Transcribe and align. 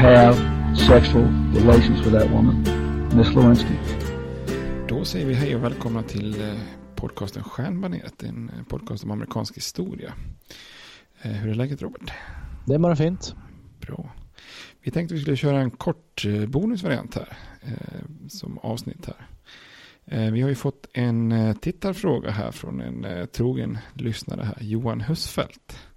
have 0.00 0.36
sexual 0.76 1.24
relations 1.54 2.00
with 2.00 2.12
that 2.12 2.30
woman, 2.30 2.62
Miss 3.16 3.34
Lewinsky. 3.34 3.74
Då 4.88 5.04
säger 5.04 5.26
vi 5.26 5.34
hej 5.34 5.56
och 5.56 5.64
välkomna 5.64 6.02
till 6.02 6.40
eh, 6.40 6.54
podcasten 6.96 7.44
Stjärnbaneret, 7.44 8.22
en 8.22 8.48
eh, 8.48 8.62
podcast 8.64 9.04
om 9.04 9.10
amerikansk 9.10 9.56
historia. 9.56 10.12
Eh, 11.22 11.30
hur 11.30 11.50
är 11.50 11.54
läget 11.54 11.82
Robert? 11.82 12.12
Det 12.66 12.74
är 12.74 12.78
bara 12.78 12.96
fint. 12.96 13.34
Bra. 13.80 14.12
Vi 14.82 14.90
tänkte 14.90 15.14
vi 15.14 15.20
skulle 15.20 15.36
köra 15.36 15.60
en 15.60 15.70
kort 15.70 16.24
bonusvariant 16.48 17.14
här, 17.14 17.36
som 18.28 18.58
avsnitt 18.58 19.06
här. 19.06 20.30
Vi 20.30 20.40
har 20.40 20.48
ju 20.48 20.54
fått 20.54 20.86
en 20.92 21.54
tittarfråga 21.60 22.30
här 22.30 22.50
från 22.50 22.80
en 22.80 23.28
trogen 23.28 23.78
lyssnare 23.94 24.42
här, 24.42 24.56
Johan 24.60 25.00
Husfeldt. 25.00 25.89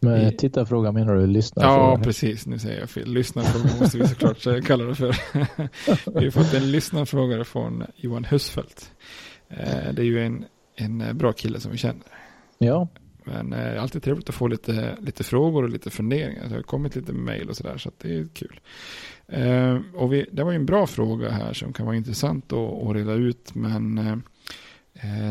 Med 0.00 0.32
I... 0.32 0.36
tittarfråga 0.36 0.92
menar 0.92 1.14
du 1.14 1.26
lyssnarfråga? 1.26 1.76
Ja, 1.76 2.00
precis. 2.04 2.46
Nu 2.46 2.58
säger 2.58 2.80
jag 2.80 2.90
fel. 2.90 3.12
Lyssnarfråga 3.12 3.80
måste 3.80 3.98
vi 3.98 4.08
såklart 4.08 4.64
kalla 4.66 4.84
det 4.84 4.94
för. 4.94 5.16
vi 6.18 6.24
har 6.24 6.30
fått 6.30 6.54
en 6.54 6.70
lyssnarfråga 6.70 7.44
från 7.44 7.84
Johan 7.96 8.24
Husfeldt. 8.24 8.92
Det 9.92 9.98
är 9.98 10.04
ju 10.04 10.26
en, 10.26 10.44
en 10.76 11.18
bra 11.18 11.32
kille 11.32 11.60
som 11.60 11.72
vi 11.72 11.78
känner. 11.78 12.02
Ja. 12.58 12.88
Men 13.24 13.50
det 13.50 13.56
är 13.56 13.76
alltid 13.76 14.02
trevligt 14.02 14.28
att 14.28 14.34
få 14.34 14.46
lite, 14.46 14.96
lite 15.00 15.24
frågor 15.24 15.62
och 15.62 15.68
lite 15.68 15.90
funderingar. 15.90 16.48
Det 16.48 16.54
har 16.54 16.62
kommit 16.62 16.96
lite 16.96 17.12
mejl 17.12 17.48
och 17.48 17.56
sådär, 17.56 17.78
så 17.78 17.90
det 17.98 18.18
är 18.18 18.28
kul. 18.34 18.60
och 19.94 20.12
vi, 20.12 20.26
det 20.32 20.44
var 20.44 20.50
ju 20.50 20.56
en 20.56 20.66
bra 20.66 20.86
fråga 20.86 21.30
här 21.30 21.52
som 21.52 21.72
kan 21.72 21.86
vara 21.86 21.96
intressant 21.96 22.52
att, 22.52 22.82
att 22.82 22.94
reda 22.96 23.12
ut, 23.12 23.54
men 23.54 23.98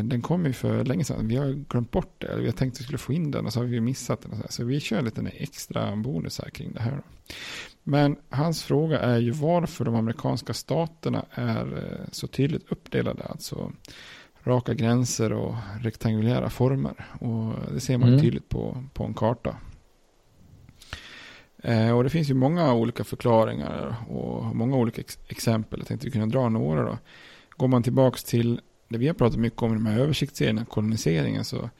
den 0.04 0.22
kom 0.22 0.46
ju 0.46 0.52
för 0.52 0.84
länge 0.84 1.04
sedan. 1.04 1.28
Vi 1.28 1.36
har 1.36 1.52
glömt 1.68 1.90
bort 1.90 2.20
det. 2.20 2.36
Vi 2.36 2.44
har 2.44 2.52
tänkt 2.52 2.74
att 2.74 2.80
vi 2.80 2.84
skulle 2.84 2.98
få 2.98 3.12
in 3.12 3.30
den 3.30 3.46
och 3.46 3.52
så 3.52 3.60
har 3.60 3.66
vi 3.66 3.80
missat 3.80 4.22
den. 4.22 4.42
Så 4.48 4.64
vi 4.64 4.80
kör 4.80 5.02
lite 5.02 5.30
extra 5.34 5.96
bonus 5.96 6.40
här 6.40 6.50
kring 6.50 6.72
det 6.72 6.80
här. 6.80 7.02
Men 7.82 8.16
hans 8.28 8.62
fråga 8.62 8.98
är 8.98 9.18
ju 9.18 9.30
varför 9.30 9.84
de 9.84 9.94
amerikanska 9.94 10.54
staterna 10.54 11.24
är 11.30 12.00
så 12.12 12.26
tydligt 12.26 12.72
uppdelade. 12.72 13.24
Alltså 13.24 13.72
raka 14.42 14.74
gränser 14.74 15.32
och 15.32 15.54
rektangulära 15.80 16.50
former. 16.50 17.06
Och 17.20 17.72
det 17.72 17.80
ser 17.80 17.98
man 17.98 18.12
ju 18.12 18.20
tydligt 18.20 18.48
på, 18.48 18.84
på 18.94 19.04
en 19.04 19.14
karta. 19.14 19.56
Och 21.94 22.04
det 22.04 22.10
finns 22.10 22.30
ju 22.30 22.34
många 22.34 22.74
olika 22.74 23.04
förklaringar 23.04 23.96
och 24.08 24.56
många 24.56 24.76
olika 24.76 25.00
ex 25.00 25.18
exempel. 25.28 25.80
Jag 25.80 25.88
tänkte 25.88 26.10
kunna 26.10 26.26
dra 26.26 26.48
några 26.48 26.82
då. 26.82 26.98
Går 27.56 27.68
man 27.68 27.82
tillbaka 27.82 28.18
till 28.26 28.60
det 28.88 28.98
vi 28.98 29.06
har 29.06 29.14
pratat 29.14 29.38
mycket 29.38 29.62
om 29.62 29.70
i 29.70 29.74
de 29.74 29.86
här 29.86 29.98
översiktsserierna, 29.98 30.64
koloniseringen, 30.64 31.44
så, 31.44 31.70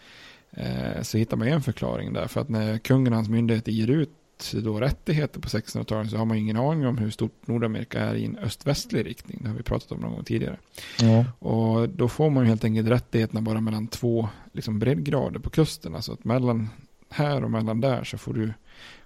eh, 0.50 1.02
så 1.02 1.18
hittar 1.18 1.36
man 1.36 1.48
en 1.48 1.62
förklaring 1.62 2.12
där. 2.12 2.26
För 2.26 2.40
att 2.40 2.48
när 2.48 2.78
kungen 2.78 3.12
och 3.12 3.16
hans 3.16 3.28
myndigheter 3.28 3.72
ger 3.72 3.90
ut 3.90 4.10
då 4.52 4.80
rättigheter 4.80 5.40
på 5.40 5.48
1600-talet 5.48 6.10
så 6.10 6.16
har 6.16 6.24
man 6.24 6.36
ingen 6.36 6.56
aning 6.56 6.86
om 6.86 6.98
hur 6.98 7.10
stort 7.10 7.46
Nordamerika 7.46 8.00
är 8.00 8.14
i 8.14 8.24
en 8.24 8.38
öst-västlig 8.38 9.06
riktning. 9.06 9.38
Det 9.42 9.48
har 9.48 9.56
vi 9.56 9.62
pratat 9.62 9.92
om 9.92 10.00
någon 10.00 10.12
gång 10.12 10.24
tidigare. 10.24 10.58
Ja. 11.00 11.24
Och 11.38 11.88
då 11.88 12.08
får 12.08 12.30
man 12.30 12.42
ju 12.42 12.48
helt 12.48 12.64
enkelt 12.64 12.88
rättigheterna 12.88 13.40
bara 13.40 13.60
mellan 13.60 13.86
två 13.86 14.28
liksom 14.52 14.78
breddgrader 14.78 15.40
på 15.40 15.50
kusten. 15.50 15.94
Alltså 15.94 16.12
att 16.12 16.24
mellan 16.24 16.68
här 17.10 17.44
och 17.44 17.50
mellan 17.50 17.80
där 17.80 18.04
så 18.04 18.18
får 18.18 18.34
du 18.34 18.52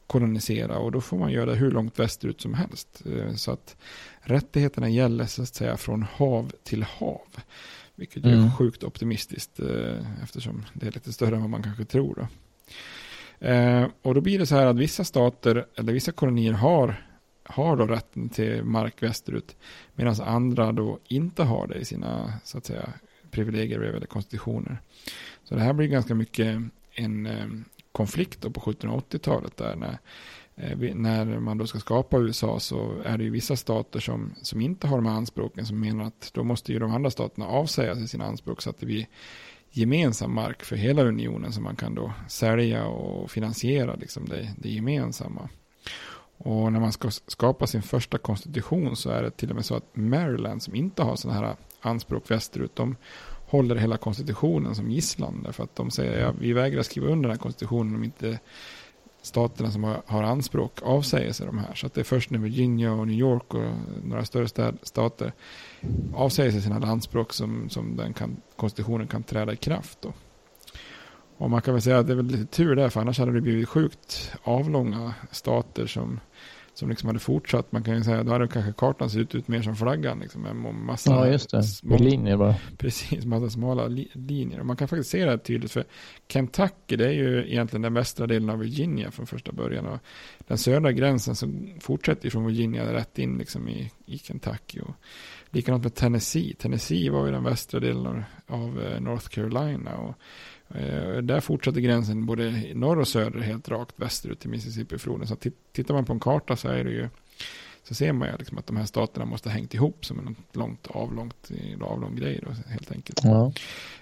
kolonisera 0.07 0.79
och 0.79 0.93
då 0.93 1.01
får 1.01 1.19
man 1.19 1.33
göra 1.33 1.51
det 1.51 1.57
hur 1.57 1.71
långt 1.71 1.99
västerut 1.99 2.41
som 2.41 2.55
helst. 2.55 3.03
Eh, 3.07 3.35
så 3.35 3.53
att 3.53 3.77
rättigheterna 4.21 4.89
gäller 4.89 5.27
så 5.27 5.43
att 5.43 5.55
säga 5.55 5.77
från 5.77 6.03
hav 6.03 6.53
till 6.65 6.83
hav. 6.83 7.29
Vilket 7.99 8.25
mm. 8.25 8.45
är 8.45 8.51
sjukt 8.51 8.85
optimistiskt 8.85 9.61
eh, 9.61 10.23
eftersom 10.23 10.65
det 10.73 10.87
är 10.87 10.93
lite 10.93 11.13
större 11.13 11.35
än 11.35 11.41
vad 11.41 11.51
man 11.51 11.63
kanske 11.63 11.85
tror. 11.85 12.15
Då. 12.15 12.27
Eh, 13.47 13.89
och 14.03 14.15
då 14.15 14.21
blir 14.21 14.39
det 14.39 14.47
så 14.47 14.55
här 14.55 14.67
att 14.67 14.77
vissa 14.77 15.05
stater 15.05 15.67
eller 15.75 15.93
vissa 15.93 16.13
kolonier 16.13 16.53
har, 16.53 17.09
har 17.45 17.77
då 17.77 17.87
rätten 17.87 18.29
till 18.29 18.65
mark 18.65 19.03
västerut 19.03 19.57
medan 19.95 20.21
andra 20.21 20.73
då 20.73 20.99
inte 21.09 21.43
har 21.43 21.67
det 21.67 21.75
i 21.75 21.85
sina 21.85 22.33
så 22.45 22.59
att 22.59 22.67
säga 22.67 22.93
privilegier 23.31 23.81
eller 23.81 24.07
konstitutioner. 24.07 24.79
Så 25.45 25.55
det 25.55 25.61
här 25.61 25.73
blir 25.73 25.87
ganska 25.87 26.15
mycket 26.15 26.63
en 26.93 27.27
eh, 27.27 27.47
konflikt 27.93 28.41
på 28.41 28.61
1780-talet 28.61 29.57
där 29.57 29.77
när, 29.77 29.99
Eh, 30.61 30.95
när 30.95 31.25
man 31.25 31.59
då 31.59 31.67
ska 31.67 31.79
skapa 31.79 32.19
USA 32.19 32.61
så 32.61 32.93
är 33.05 33.19
det 33.19 33.25
ju 33.25 33.31
vissa 33.31 33.57
stater 33.57 34.01
som, 34.01 34.35
som 34.43 34.61
inte 34.61 34.87
har 34.87 34.97
de 34.97 35.07
här 35.07 35.15
anspråken 35.15 35.67
som 35.67 35.81
menar 35.81 36.05
att 36.05 36.31
då 36.35 36.45
måste 36.45 36.73
ju 36.73 36.79
de 36.79 36.93
andra 36.95 37.11
staterna 37.11 37.47
avsäga 37.47 37.95
sig 37.95 38.09
sina 38.09 38.25
anspråk 38.25 38.63
så 38.63 38.71
att 38.71 38.79
det 38.79 38.87
blir 38.87 39.07
gemensam 39.71 40.35
mark 40.35 40.65
för 40.65 40.77
hela 40.77 41.03
unionen 41.03 41.53
som 41.53 41.65
man 41.65 41.77
kan 41.77 41.95
då 41.95 42.13
sälja 42.29 42.87
och 42.87 43.31
finansiera 43.31 43.95
liksom 43.95 44.25
det, 44.29 44.55
det 44.59 44.69
gemensamma. 44.69 45.49
Och 46.37 46.73
när 46.73 46.81
man 46.81 46.93
ska 46.93 47.11
skapa 47.11 47.67
sin 47.67 47.83
första 47.83 48.19
konstitution 48.19 48.97
så 48.97 49.11
är 49.11 49.23
det 49.23 49.31
till 49.31 49.51
och 49.51 49.57
med 49.57 49.65
så 49.65 49.75
att 49.75 49.97
Maryland 49.97 50.63
som 50.63 50.75
inte 50.75 51.03
har 51.03 51.17
sådana 51.17 51.41
här 51.41 51.57
anspråk 51.81 52.31
västerut, 52.31 52.77
de 52.77 52.97
håller 53.47 53.77
hela 53.77 53.97
konstitutionen 53.97 54.75
som 54.75 54.91
gisslan. 54.91 55.43
Därför 55.45 55.65
att 55.65 55.77
de 55.77 55.91
säger 55.91 56.13
att 56.13 56.21
ja, 56.21 56.35
vi 56.41 56.53
vägrar 56.53 56.83
skriva 56.83 57.07
under 57.07 57.29
den 57.29 57.37
här 57.37 57.43
konstitutionen 57.43 57.95
om 57.95 58.05
inte 58.05 58.39
staterna 59.29 59.71
som 59.71 59.85
har, 59.85 60.03
har 60.07 60.23
anspråk 60.23 60.83
avsäger 60.83 61.33
sig 61.33 61.47
de 61.47 61.59
här. 61.59 61.75
Så 61.75 61.87
att 61.87 61.95
det 61.95 62.01
är 62.01 62.05
först 62.05 62.31
när 62.31 62.39
Virginia 62.39 62.93
och 62.93 63.07
New 63.07 63.19
York 63.19 63.55
och 63.55 63.73
några 64.05 64.25
större 64.25 64.49
städ, 64.49 64.79
stater 64.83 65.33
avsäger 66.15 66.51
sig 66.51 66.61
sina 66.61 66.87
anspråk 66.87 67.33
som, 67.33 67.71
som 67.71 67.97
den 67.97 68.13
kan, 68.13 68.37
konstitutionen 68.57 69.07
kan 69.07 69.23
träda 69.23 69.53
i 69.53 69.57
kraft. 69.57 69.99
Då. 70.03 70.13
Och 71.37 71.51
man 71.51 71.63
kan 71.63 71.75
väl 71.75 71.83
säga 71.83 71.99
att 71.99 72.07
det 72.07 72.13
är 72.13 72.17
väl 72.17 72.27
lite 72.27 72.47
tur 72.47 72.77
där, 72.77 72.89
för 72.89 73.01
annars 73.01 73.19
hade 73.19 73.33
det 73.33 73.41
blivit 73.41 73.69
sjukt 73.69 74.33
avlånga 74.43 75.15
stater 75.31 75.87
som 75.87 76.21
som 76.79 76.89
liksom 76.89 77.07
hade 77.07 77.19
fortsatt. 77.19 77.73
Man 77.73 77.83
kan 77.83 77.95
ju 77.95 78.03
säga, 78.03 78.23
då 78.23 78.33
hade 78.33 78.49
kanske 78.49 78.73
kartan 78.73 79.11
sett 79.11 79.35
ut 79.35 79.49
mer 79.49 79.63
som 79.63 79.77
flaggan. 79.77 80.19
Liksom, 80.19 80.43
med 80.43 80.75
massa 80.75 81.11
ja, 81.11 81.29
just 81.29 81.51
det. 81.51 81.63
Små, 81.63 81.97
linjer 81.97 82.37
bara. 82.37 82.55
Precis, 82.77 83.25
massa 83.25 83.51
smala 83.51 83.87
li, 83.87 84.09
linjer. 84.13 84.61
Och 84.61 84.67
man 84.67 84.77
kan 84.77 84.89
faktiskt 84.89 85.11
se 85.11 85.25
det 85.25 85.31
här 85.31 85.39
tydligt. 85.39 85.73
För 85.73 85.85
Kentucky, 86.29 86.97
det 86.97 87.07
är 87.07 87.13
ju 87.13 87.51
egentligen 87.51 87.83
den 87.83 87.95
västra 87.95 88.27
delen 88.27 88.51
av 88.51 88.59
Virginia 88.59 89.11
från 89.11 89.27
första 89.27 89.53
början. 89.53 89.87
Och 89.87 89.99
den 90.39 90.59
södra 90.59 90.93
gränsen 90.93 91.37
som 91.37 91.71
fortsätter 91.81 92.31
från 92.31 92.47
Virginia 92.47 92.93
rätt 92.93 93.19
in 93.19 93.39
liksom 93.39 93.69
i, 93.69 93.91
i 94.07 94.19
Kentucky. 94.19 94.81
Och 94.81 94.95
likadant 95.51 95.83
med 95.83 95.95
Tennessee. 95.95 96.55
Tennessee 96.59 97.11
var 97.11 97.27
ju 97.27 97.33
den 97.33 97.45
västra 97.45 97.81
delen 97.81 98.07
av, 98.07 98.23
av 98.47 98.83
eh, 98.83 99.01
North 99.01 99.29
Carolina. 99.29 99.97
Och 99.97 100.15
där 101.23 101.41
fortsätter 101.41 101.81
gränsen 101.81 102.27
både 102.27 102.75
norr 102.75 102.99
och 102.99 103.09
söder 103.09 103.41
helt 103.41 103.69
rakt 103.69 103.95
västerut 103.97 104.41
till 104.41 104.51
Mississippifloden. 104.51 105.27
Så 105.27 105.37
tittar 105.73 105.95
man 105.95 106.05
på 106.05 106.13
en 106.13 106.21
karta 106.21 106.57
så 106.57 106.69
är 106.69 106.85
det 106.85 106.91
ju 106.91 107.09
så 107.89 107.95
ser 107.95 108.13
man 108.13 108.29
ju 108.29 108.37
liksom 108.37 108.59
att 108.59 108.67
de 108.67 108.77
här 108.77 108.85
staterna 108.85 109.25
måste 109.25 109.49
ha 109.49 109.55
hängt 109.55 109.75
ihop 109.75 110.05
som 110.05 110.19
en 110.19 110.37
långt 110.53 110.87
avlångt 110.87 111.51
avlång 111.81 112.17
grej 112.17 112.41
då, 112.47 112.71
helt 112.71 112.93
enkelt. 112.93 113.21
Ja, 113.25 113.53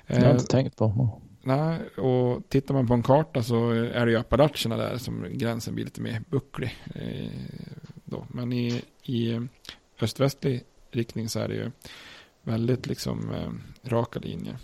det 0.07 0.15
har 0.15 0.23
jag 0.23 0.33
inte 0.33 0.43
eh, 0.43 0.63
tänkt 0.63 0.77
på. 0.77 1.21
Nej, 1.43 1.89
och 1.89 2.49
tittar 2.49 2.75
man 2.75 2.87
på 2.87 2.95
en 2.95 3.03
karta 3.03 3.43
så 3.43 3.71
är 3.71 4.07
det 4.07 4.13
ju 4.13 4.19
Appalacherna 4.19 4.77
där 4.77 4.99
som 4.99 5.27
gränsen 5.33 5.75
blir 5.75 5.85
lite 5.85 6.01
mer 6.01 6.23
bucklig. 6.31 6.77
Eh, 6.95 7.31
då. 8.05 8.27
Men 8.29 8.53
i, 8.53 8.83
i 9.03 9.41
öst-västlig 10.01 10.63
riktning 10.91 11.29
så 11.29 11.39
är 11.41 11.49
det 11.49 11.55
ju 11.55 11.71
väldigt 12.43 12.87
liksom 12.87 13.31
eh, 13.35 13.91
raka 13.91 14.19
linjer. 14.19 14.57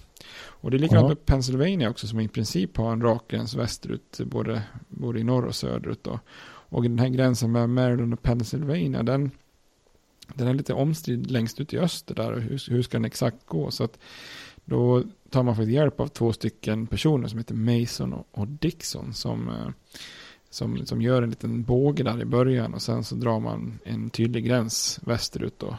Och 0.63 0.71
det 0.71 0.77
är 0.77 0.79
likadant 0.79 1.09
med 1.09 1.27
Pennsylvania 1.27 1.91
också 1.91 2.07
som 2.07 2.21
i 2.21 2.29
princip 2.29 2.77
har 2.77 2.93
en 2.93 3.03
rak 3.03 3.29
gräns 3.29 3.55
västerut 3.55 4.21
både, 4.25 4.63
både 4.89 5.21
i 5.21 5.25
norr 5.25 5.45
och 5.45 5.55
söderut. 5.55 6.05
Då. 6.05 6.21
Och 6.45 6.83
den 6.83 6.99
här 6.99 7.09
gränsen 7.09 7.53
med 7.53 7.71
Maryland 7.71 8.13
och 8.13 8.23
Pennsylvania 8.23 9.03
den, 9.03 9.31
den 10.35 10.49
är 10.49 10.55
lite 10.55 10.75
omstridd 10.75 11.31
längst 11.31 11.61
ut 11.61 11.73
i 11.73 11.79
öster 11.79 12.15
där. 12.15 12.33
Och 12.33 12.41
hur, 12.41 12.71
hur 12.71 12.83
ska 12.83 12.97
den 12.97 13.05
exakt 13.05 13.47
gå? 13.47 13.71
Så 13.71 13.85
att 13.85 13.99
då 14.65 15.03
tar 15.31 15.43
man 15.43 15.57
faktiskt 15.57 15.75
hjälp 15.75 16.01
av 16.01 16.07
två 16.07 16.33
stycken 16.33 16.87
personer 16.87 17.29
som 17.29 17.39
heter 17.39 17.55
Mason 17.55 18.13
och, 18.13 18.27
och 18.31 18.49
Dixon 18.49 19.15
som, 19.15 19.49
eh, 19.49 19.69
som, 20.51 20.87
som 20.87 21.03
gör 21.03 21.23
en 21.23 21.31
liten 21.31 21.63
båge 21.63 22.03
där 22.03 22.23
i 22.23 22.25
början 22.25 22.75
och 22.75 22.83
sen 22.83 23.05
så 23.05 23.15
drar 23.15 23.41
man 23.41 23.79
en 23.85 24.11
tydlig 24.11 24.45
gräns 24.45 25.01
västerut 25.03 25.59
då. 25.59 25.77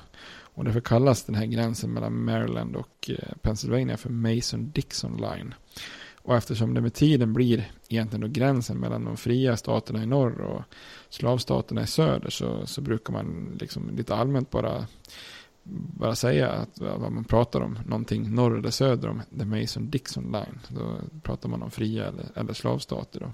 Och 0.54 0.64
därför 0.64 0.82
kallas 0.82 1.24
den 1.24 1.36
här 1.36 1.46
gränsen 1.46 1.94
mellan 1.94 2.26
Maryland 2.26 2.76
och 2.76 3.10
eh, 3.10 3.36
Pennsylvania 3.42 3.98
för 3.98 4.10
Mason-Dixon 4.10 5.18
Line. 5.18 5.54
Och 6.22 6.36
eftersom 6.36 6.74
det 6.74 6.82
med 6.82 6.94
tiden 6.94 7.34
blir 7.34 7.72
egentligen 7.90 8.22
då 8.22 8.28
gränsen 8.28 8.78
mellan 8.78 9.06
de 9.06 9.18
fria 9.18 9.58
staterna 9.58 10.04
i 10.04 10.06
norr 10.06 10.42
och 10.42 10.62
slavstaterna 11.10 11.84
i 11.84 11.88
söder 11.88 12.30
så, 12.30 12.68
så 12.68 12.82
brukar 12.82 13.14
man 13.14 13.58
liksom 13.60 13.96
lite 13.96 14.16
allmänt 14.16 14.50
bara 14.50 14.88
bara 15.64 16.16
säga 16.16 16.50
att 16.50 16.80
vad 16.80 17.12
man 17.12 17.24
pratar 17.24 17.62
om 17.62 17.80
någonting 17.86 18.36
norr 18.36 18.58
eller 18.58 18.72
söder 18.72 19.10
om 19.10 19.22
the 19.40 19.46
Mason-Dixon 19.46 20.32
line. 20.32 20.60
Då 20.68 20.98
pratar 21.22 21.50
man 21.50 21.64
om 21.64 21.72
fria 21.72 22.08
eller, 22.08 22.26
eller 22.36 22.54
slavstater. 22.54 23.20
Då. 23.20 23.32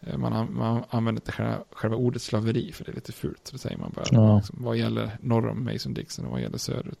Eh, 0.00 0.18
man, 0.18 0.54
man 0.54 0.84
använder 0.90 1.22
inte 1.22 1.32
själva, 1.32 1.58
själva, 1.70 1.96
ordet 1.96 2.22
slaveri 2.22 2.72
för 2.72 2.84
det 2.84 2.90
är 2.90 2.94
lite 2.94 3.12
fult. 3.12 3.40
Så 3.44 3.52
det 3.52 3.58
säger 3.58 3.78
man 3.78 3.92
bara 3.94 4.04
ja. 4.10 4.36
liksom, 4.36 4.56
vad 4.60 4.76
gäller 4.76 5.18
norr 5.20 5.48
om 5.48 5.68
Mason-Dixon 5.68 6.24
och 6.24 6.30
vad 6.30 6.40
gäller 6.40 6.58
söderut. 6.58 7.00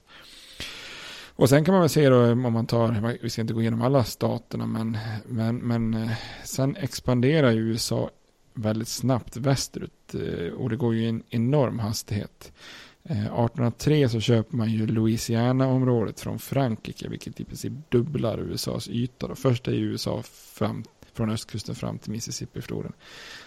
Och 1.38 1.48
sen 1.48 1.64
kan 1.64 1.72
man 1.72 1.80
väl 1.80 1.90
se 1.90 2.08
då 2.08 2.32
om 2.32 2.52
man 2.52 2.66
tar, 2.66 3.18
vi 3.22 3.30
ska 3.30 3.40
inte 3.40 3.54
gå 3.54 3.60
igenom 3.60 3.82
alla 3.82 4.04
staterna, 4.04 4.66
men, 4.66 4.98
men, 5.26 5.56
men 5.56 5.94
eh, 5.94 6.10
sen 6.44 6.76
expanderar 6.76 7.50
ju 7.50 7.60
USA 7.60 8.10
väldigt 8.54 8.88
snabbt 8.88 9.36
västerut 9.36 10.14
eh, 10.14 10.52
och 10.52 10.70
det 10.70 10.76
går 10.76 10.94
ju 10.94 11.02
i 11.02 11.08
en 11.08 11.22
enorm 11.30 11.78
hastighet. 11.78 12.52
Eh, 13.08 13.18
1803 13.18 14.08
så 14.08 14.20
köper 14.20 14.56
man 14.56 14.70
ju 14.70 14.86
Louisiana-området 14.86 16.20
från 16.20 16.38
Frankrike, 16.38 17.08
vilket 17.08 17.40
i 17.40 17.44
princip 17.44 17.72
dubblar 17.88 18.38
USAs 18.38 18.88
yta. 18.88 19.28
Då. 19.28 19.34
Först 19.34 19.68
är 19.68 19.72
ju 19.72 19.84
USA 19.84 20.22
fram, 20.32 20.84
från 21.12 21.30
östkusten 21.30 21.74
fram 21.74 21.98
till 21.98 22.12
Mississippi-floden. 22.12 22.92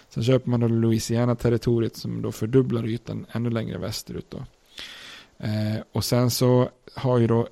Sen 0.08 0.24
köper 0.24 0.50
man 0.50 0.60
då 0.60 0.68
Louisiana-territoriet 0.68 1.96
som 1.96 2.22
då 2.22 2.32
fördubblar 2.32 2.86
ytan 2.86 3.26
ännu 3.32 3.50
längre 3.50 3.78
västerut. 3.78 4.30
Då. 4.30 4.44
Eh, 5.38 5.80
och 5.92 6.04
sen 6.04 6.30
så 6.30 6.70
har 6.94 7.18
ju 7.18 7.26
då 7.26 7.48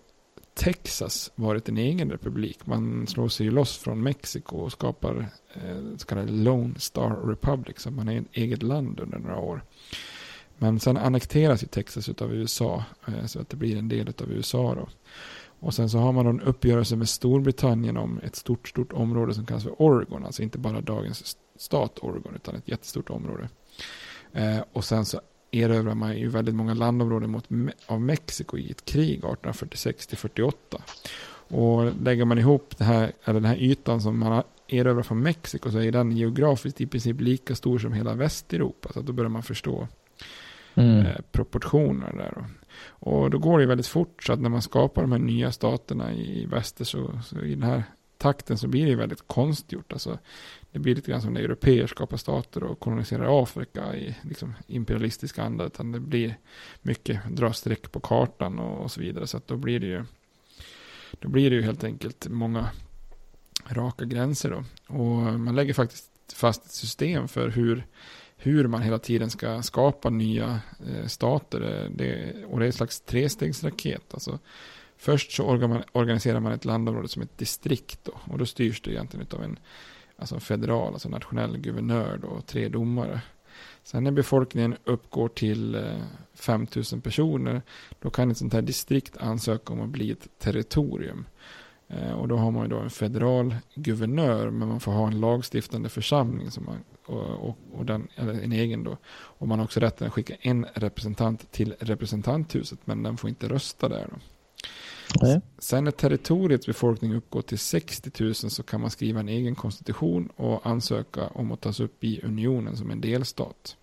Texas 0.55 1.33
varit 1.35 1.69
en 1.69 1.79
egen 1.79 2.11
republik. 2.11 2.67
Man 2.67 3.07
slår 3.07 3.29
sig 3.29 3.47
ju 3.47 3.53
loss 3.53 3.79
från 3.79 4.03
Mexiko 4.03 4.57
och 4.57 4.73
skapar 4.73 5.29
eh, 5.55 5.97
så 5.97 6.07
kallade 6.07 6.33
Lone 6.33 6.75
Star 6.79 7.29
Republic. 7.29 7.79
Så 7.79 7.91
man 7.91 8.09
är 8.09 8.21
ett 8.21 8.27
eget 8.33 8.63
land 8.63 9.01
under 9.01 9.19
några 9.19 9.39
år. 9.39 9.63
Men 10.59 10.81
sen 10.81 10.97
annekteras 10.97 11.63
ju 11.63 11.67
Texas 11.67 12.09
av 12.09 12.35
USA 12.35 12.85
eh, 13.07 13.27
så 13.27 13.41
att 13.41 13.49
det 13.49 13.57
blir 13.57 13.77
en 13.77 13.89
del 13.89 14.09
av 14.09 14.33
USA 14.33 14.75
då. 14.75 14.89
Och 15.61 15.75
sen 15.75 15.91
så 15.91 15.99
har 15.99 16.13
man 16.13 16.27
en 16.27 16.41
uppgörelse 16.41 16.97
med 16.97 17.09
Storbritannien 17.09 17.97
om 17.97 18.21
ett 18.23 18.37
stort, 18.37 18.69
stort 18.69 18.93
område 18.93 19.35
som 19.35 19.47
kallas 19.47 19.63
för 19.63 19.83
Oregon. 19.83 20.25
Alltså 20.25 20.43
inte 20.43 20.59
bara 20.59 20.81
dagens 20.81 21.37
stat 21.57 21.99
Oregon 21.99 22.35
utan 22.35 22.55
ett 22.55 22.69
jättestort 22.69 23.11
område. 23.11 23.49
Eh, 24.33 24.59
och 24.73 24.85
sen 24.85 25.05
så 25.05 25.21
erövrar 25.51 25.95
man 25.95 26.19
ju 26.19 26.29
väldigt 26.29 26.55
många 26.55 26.75
landområden 26.75 27.31
mot, 27.31 27.49
av 27.87 28.01
Mexiko 28.01 28.59
i 28.59 28.71
ett 28.71 28.85
krig 28.85 29.23
1846-48. 29.23 30.53
Och 31.51 32.03
lägger 32.03 32.25
man 32.25 32.39
ihop 32.39 32.79
det 32.79 32.85
här, 32.85 33.13
eller 33.25 33.41
den 33.41 33.51
här 33.51 33.57
ytan 33.57 34.01
som 34.01 34.19
man 34.19 34.43
erövrar 34.69 35.03
från 35.03 35.23
Mexiko 35.23 35.71
så 35.71 35.79
är 35.79 35.93
den 35.93 36.17
geografiskt 36.17 36.81
i 36.81 36.87
princip 36.87 37.21
lika 37.21 37.55
stor 37.55 37.79
som 37.79 37.93
hela 37.93 38.15
Västeuropa. 38.15 38.93
Så 38.93 39.01
då 39.01 39.13
börjar 39.13 39.29
man 39.29 39.43
förstå 39.43 39.89
mm. 40.79 41.07
Eh, 41.07 41.21
proportioner 41.33 42.13
där. 42.13 42.45
Och 42.89 43.31
då 43.31 43.39
går 43.39 43.59
det 43.59 43.67
väldigt 43.67 43.87
fort 43.87 44.25
så 44.25 44.33
att 44.33 44.41
när 44.41 44.49
man 44.49 44.63
skapar 44.63 45.03
de 45.03 45.13
här 45.13 45.19
nya 45.19 45.53
staterna 45.53 46.13
i 46.13 46.47
väster 46.47 46.85
så, 46.85 47.21
så 47.25 47.41
i 47.41 47.55
den 47.55 47.63
här 47.63 47.83
takten 48.19 48.59
så 48.59 48.69
blir 48.69 48.87
det 48.87 48.95
väldigt 48.95 49.27
konstgjort. 49.27 49.93
Alltså, 49.93 50.19
det 50.73 50.79
blir 50.79 50.95
lite 50.95 51.11
grann 51.11 51.23
som 51.23 51.35
när 51.35 51.41
europeer 51.41 51.87
skapar 51.87 52.17
stater 52.17 52.63
och 52.63 52.81
koloniserar 52.81 53.43
Afrika 53.43 53.97
i 53.97 54.17
liksom, 54.23 54.55
imperialistisk 54.67 55.39
anda. 55.39 55.65
Utan 55.65 55.93
det 55.93 56.01
blir 56.01 56.39
mycket 56.83 57.21
dra 57.31 57.53
streck 57.53 57.93
på 57.93 58.01
kartan 58.01 58.59
och, 58.59 58.83
och 58.83 58.91
så 58.91 59.01
vidare. 59.01 59.27
Så 59.27 59.37
att 59.37 59.49
då 59.49 59.57
blir 59.57 59.81
det 59.81 59.87
ju 59.87 60.05
då 61.13 61.29
blir 61.29 61.51
det 61.51 61.57
ju 61.57 61.63
helt 61.63 61.85
enkelt 61.85 62.29
många 62.29 62.71
raka 63.69 64.05
gränser 64.05 64.51
då. 64.51 64.65
Och 64.95 65.41
man 65.41 65.57
lägger 65.57 65.75
faktiskt 65.75 66.11
fast 66.35 66.65
ett 66.65 66.73
system 66.73 67.29
för 67.29 67.49
hur 67.49 67.87
hur 68.39 68.67
man 68.67 68.83
hela 68.83 68.99
tiden 68.99 69.31
ska 69.31 69.63
skapa 69.63 70.11
nya 70.11 70.61
eh, 70.87 71.07
stater. 71.07 71.61
Eh, 71.61 71.91
det, 71.91 72.35
och 72.45 72.59
det 72.59 72.65
är 72.65 72.67
en 72.67 72.73
slags 72.73 73.01
trestegsraket. 73.01 74.15
Alltså, 74.15 74.39
först 74.97 75.33
så 75.33 75.45
organiserar 75.93 76.41
man 76.41 76.53
ett 76.53 76.65
landområde 76.65 77.09
som 77.09 77.23
ett 77.23 77.39
distrikt. 77.39 78.05
Då, 78.05 78.13
och 78.33 78.39
då 78.39 78.47
styrs 78.47 78.81
det 78.81 78.91
egentligen 78.91 79.27
av 79.33 79.43
en 79.43 79.59
alltså 80.17 80.41
federal, 80.41 80.93
alltså 80.93 81.09
nationell 81.09 81.59
guvernör 81.59 82.19
då, 82.23 82.29
och 82.29 82.47
tre 82.47 82.69
domare. 82.69 83.21
Sen 83.83 84.05
när 84.05 84.11
befolkningen 84.11 84.77
uppgår 84.85 85.29
till 85.29 85.75
eh, 85.75 86.03
5000 86.35 87.01
personer, 87.01 87.63
då 87.99 88.11
kan 88.11 88.31
ett 88.31 88.39
sånt 88.39 88.53
här 88.53 88.63
distrikt 88.63 89.17
ansöka 89.17 89.73
om 89.73 89.81
att 89.81 89.89
bli 89.89 90.11
ett 90.11 90.29
territorium. 90.39 91.27
Eh, 91.89 92.13
och 92.13 92.29
då 92.29 92.37
har 92.37 92.51
man 92.51 92.63
ju 92.63 92.69
då 92.69 92.79
en 92.79 92.91
federal 92.91 93.57
guvernör, 93.75 94.51
men 94.51 94.69
man 94.69 94.81
får 94.81 94.93
ha 94.93 95.07
en 95.07 95.21
lagstiftande 95.21 95.89
församling 95.89 96.51
som 96.51 96.65
man, 96.65 96.77
och, 97.09 97.49
och, 97.49 97.59
och 97.73 97.87
den, 97.87 98.09
en 98.17 98.53
egen 98.53 98.85
då. 98.85 98.97
Och 99.11 99.49
man 99.49 99.59
har 99.59 99.65
också 99.65 99.81
rätten 99.81 100.07
att 100.07 100.13
skicka 100.13 100.35
en 100.41 100.67
representant 100.75 101.53
till 101.53 101.75
representanthuset, 101.81 102.79
men 102.85 103.03
den 103.03 103.17
får 103.17 103.31
inte 103.31 103.49
rösta 103.49 103.89
där. 103.89 104.09
Då. 104.11 104.17
Nej. 105.23 105.41
Sen 105.59 105.85
när 105.85 105.91
territoriets 105.91 106.67
befolkning 106.67 107.15
uppgår 107.15 107.43
till 107.43 107.59
60 107.59 108.23
000 108.25 108.35
så 108.35 108.63
kan 108.63 108.81
man 108.81 108.91
skriva 108.91 109.21
en 109.21 109.29
egen 109.29 109.55
konstitution 109.55 110.29
och 110.37 110.67
ansöka 110.67 111.27
om 111.27 111.53
att 111.53 111.61
tas 111.61 111.81
upp 111.81 112.05
i 112.05 112.21
unionen 112.23 112.77
som 112.77 112.91
en 112.91 113.01
delstat. 113.01 113.77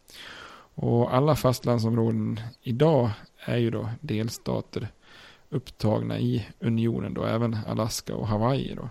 Och 0.77 1.15
alla 1.15 1.35
fastlandsområden 1.35 2.39
idag 2.61 3.09
är 3.45 3.57
ju 3.57 3.71
då 3.71 3.89
delstater 4.01 4.87
upptagna 5.49 6.19
i 6.19 6.47
unionen 6.59 7.13
då, 7.13 7.23
även 7.23 7.57
Alaska 7.67 8.15
och 8.15 8.27
Hawaii 8.27 8.75
då. 8.75 8.89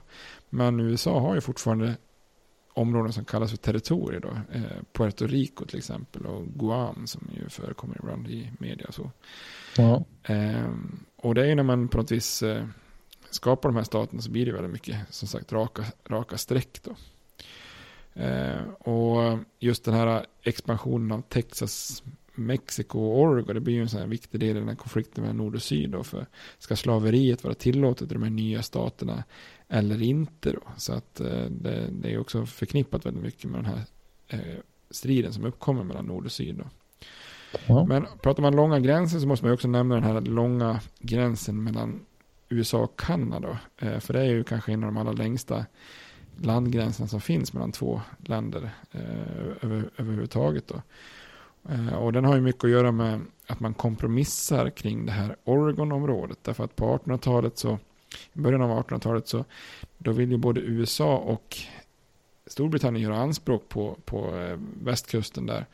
Men 0.50 0.80
USA 0.80 1.20
har 1.20 1.34
ju 1.34 1.40
fortfarande 1.40 1.94
områden 2.74 3.12
som 3.12 3.24
kallas 3.24 3.50
för 3.50 3.56
territorier 3.56 4.20
då. 4.20 4.28
Eh, 4.28 4.82
Puerto 4.92 5.26
Rico 5.26 5.64
till 5.66 5.78
exempel 5.78 6.26
och 6.26 6.46
Guam 6.46 7.06
som 7.06 7.30
ju 7.36 7.48
förekommer 7.48 7.96
ibland 8.02 8.28
i 8.28 8.50
media 8.58 8.86
och 8.88 8.94
så. 8.94 9.10
Ja. 9.76 10.04
Eh, 10.22 10.70
och 11.16 11.34
det 11.34 11.42
är 11.42 11.46
ju 11.46 11.54
när 11.54 11.62
man 11.62 11.88
på 11.88 11.98
något 11.98 12.10
vis 12.10 12.42
eh, 12.42 12.64
skapar 13.30 13.68
de 13.68 13.76
här 13.76 13.84
staterna 13.84 14.22
så 14.22 14.30
blir 14.30 14.46
det 14.46 14.52
väldigt 14.52 14.72
mycket 14.72 14.96
som 15.10 15.28
sagt 15.28 15.52
raka, 15.52 15.84
raka 16.08 16.38
streck 16.38 16.80
då. 16.82 16.96
Eh, 18.22 18.62
och 18.78 19.38
just 19.58 19.84
den 19.84 19.94
här 19.94 20.26
expansionen 20.42 21.12
av 21.12 21.22
Texas, 21.22 22.02
Mexiko 22.34 22.98
och 22.98 23.20
Oregon, 23.20 23.54
det 23.54 23.60
blir 23.60 23.74
ju 23.74 23.82
en 23.82 23.88
sån 23.88 24.00
här 24.00 24.06
viktig 24.06 24.40
del 24.40 24.56
i 24.56 24.60
den 24.60 24.68
här 24.68 24.74
konflikten 24.74 25.22
mellan 25.22 25.36
nord 25.36 25.54
och 25.54 25.62
syd 25.62 25.90
då. 25.90 26.04
För 26.04 26.26
ska 26.58 26.76
slaveriet 26.76 27.44
vara 27.44 27.54
tillåtet 27.54 28.10
i 28.10 28.14
de 28.14 28.22
här 28.22 28.30
nya 28.30 28.62
staterna 28.62 29.24
eller 29.68 30.02
inte 30.02 30.52
då? 30.52 30.62
Så 30.76 30.92
att 30.92 31.20
eh, 31.20 31.44
det, 31.50 31.88
det, 31.90 32.12
är 32.12 32.18
också 32.18 32.46
förknippat 32.46 33.06
väldigt 33.06 33.22
mycket 33.22 33.50
med 33.50 33.58
den 33.58 33.64
här 33.64 33.80
eh, 34.28 34.60
striden 34.90 35.32
som 35.32 35.44
uppkommer 35.44 35.84
mellan 35.84 36.06
nord 36.06 36.24
och 36.24 36.32
syd 36.32 36.54
då. 36.54 36.64
Ja. 37.66 37.84
Men 37.84 38.06
pratar 38.22 38.42
man 38.42 38.56
långa 38.56 38.80
gränser 38.80 39.18
så 39.18 39.26
måste 39.26 39.44
man 39.44 39.54
också 39.54 39.68
nämna 39.68 39.94
den 39.94 40.04
här 40.04 40.20
långa 40.20 40.80
gränsen 40.98 41.64
mellan 41.64 42.00
USA 42.48 42.78
och 42.78 43.00
Kanada. 43.00 43.58
Eh, 43.78 43.98
för 43.98 44.12
det 44.12 44.20
är 44.20 44.24
ju 44.24 44.44
kanske 44.44 44.72
en 44.72 44.84
av 44.84 44.92
de 44.92 44.96
allra 44.96 45.12
längsta 45.12 45.66
landgränserna 46.36 47.08
som 47.08 47.20
finns 47.20 47.52
mellan 47.52 47.72
två 47.72 48.00
länder 48.24 48.70
över, 49.60 49.90
överhuvudtaget. 49.96 50.68
Då. 50.68 50.82
Eh, 51.68 51.94
och 51.94 52.12
den 52.12 52.24
har 52.24 52.34
ju 52.34 52.40
mycket 52.40 52.64
att 52.64 52.70
göra 52.70 52.92
med 52.92 53.20
att 53.46 53.60
man 53.60 53.74
kompromissar 53.74 54.70
kring 54.70 55.06
det 55.06 55.12
här 55.12 55.36
Oregon-området. 55.44 56.38
Därför 56.42 56.64
att 56.64 56.76
på 56.76 56.98
1800-talet 56.98 57.58
så, 57.58 57.78
i 58.32 58.38
början 58.38 58.62
av 58.62 58.82
1800-talet 58.82 59.28
så, 59.28 59.44
då 59.98 60.12
vill 60.12 60.30
ju 60.30 60.36
både 60.36 60.60
USA 60.60 61.16
och 61.16 61.56
Storbritannien 62.46 63.02
göra 63.02 63.16
anspråk 63.16 63.68
på, 63.68 63.96
på 64.04 64.36
eh, 64.36 64.58
västkusten 64.82 65.46
där. 65.46 65.66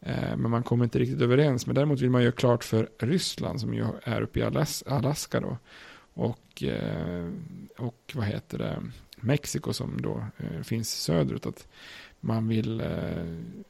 Eh, 0.00 0.36
men 0.36 0.50
man 0.50 0.62
kommer 0.62 0.84
inte 0.84 0.98
riktigt 0.98 1.20
överens. 1.20 1.66
Men 1.66 1.74
däremot 1.74 2.00
vill 2.00 2.10
man 2.10 2.22
göra 2.22 2.32
klart 2.32 2.64
för 2.64 2.88
Ryssland 2.98 3.60
som 3.60 3.74
ju 3.74 3.86
är 4.02 4.22
uppe 4.22 4.40
i 4.40 4.42
Alaska 4.86 5.40
då. 5.40 5.56
Och, 6.14 6.62
och 7.78 8.12
vad 8.14 8.24
heter 8.24 8.58
det, 8.58 8.82
Mexiko 9.20 9.72
som 9.72 10.02
då 10.02 10.24
eh, 10.38 10.62
finns 10.62 10.90
söderut. 10.90 11.46
Att 11.46 11.68
man 12.20 12.48
vill, 12.48 12.78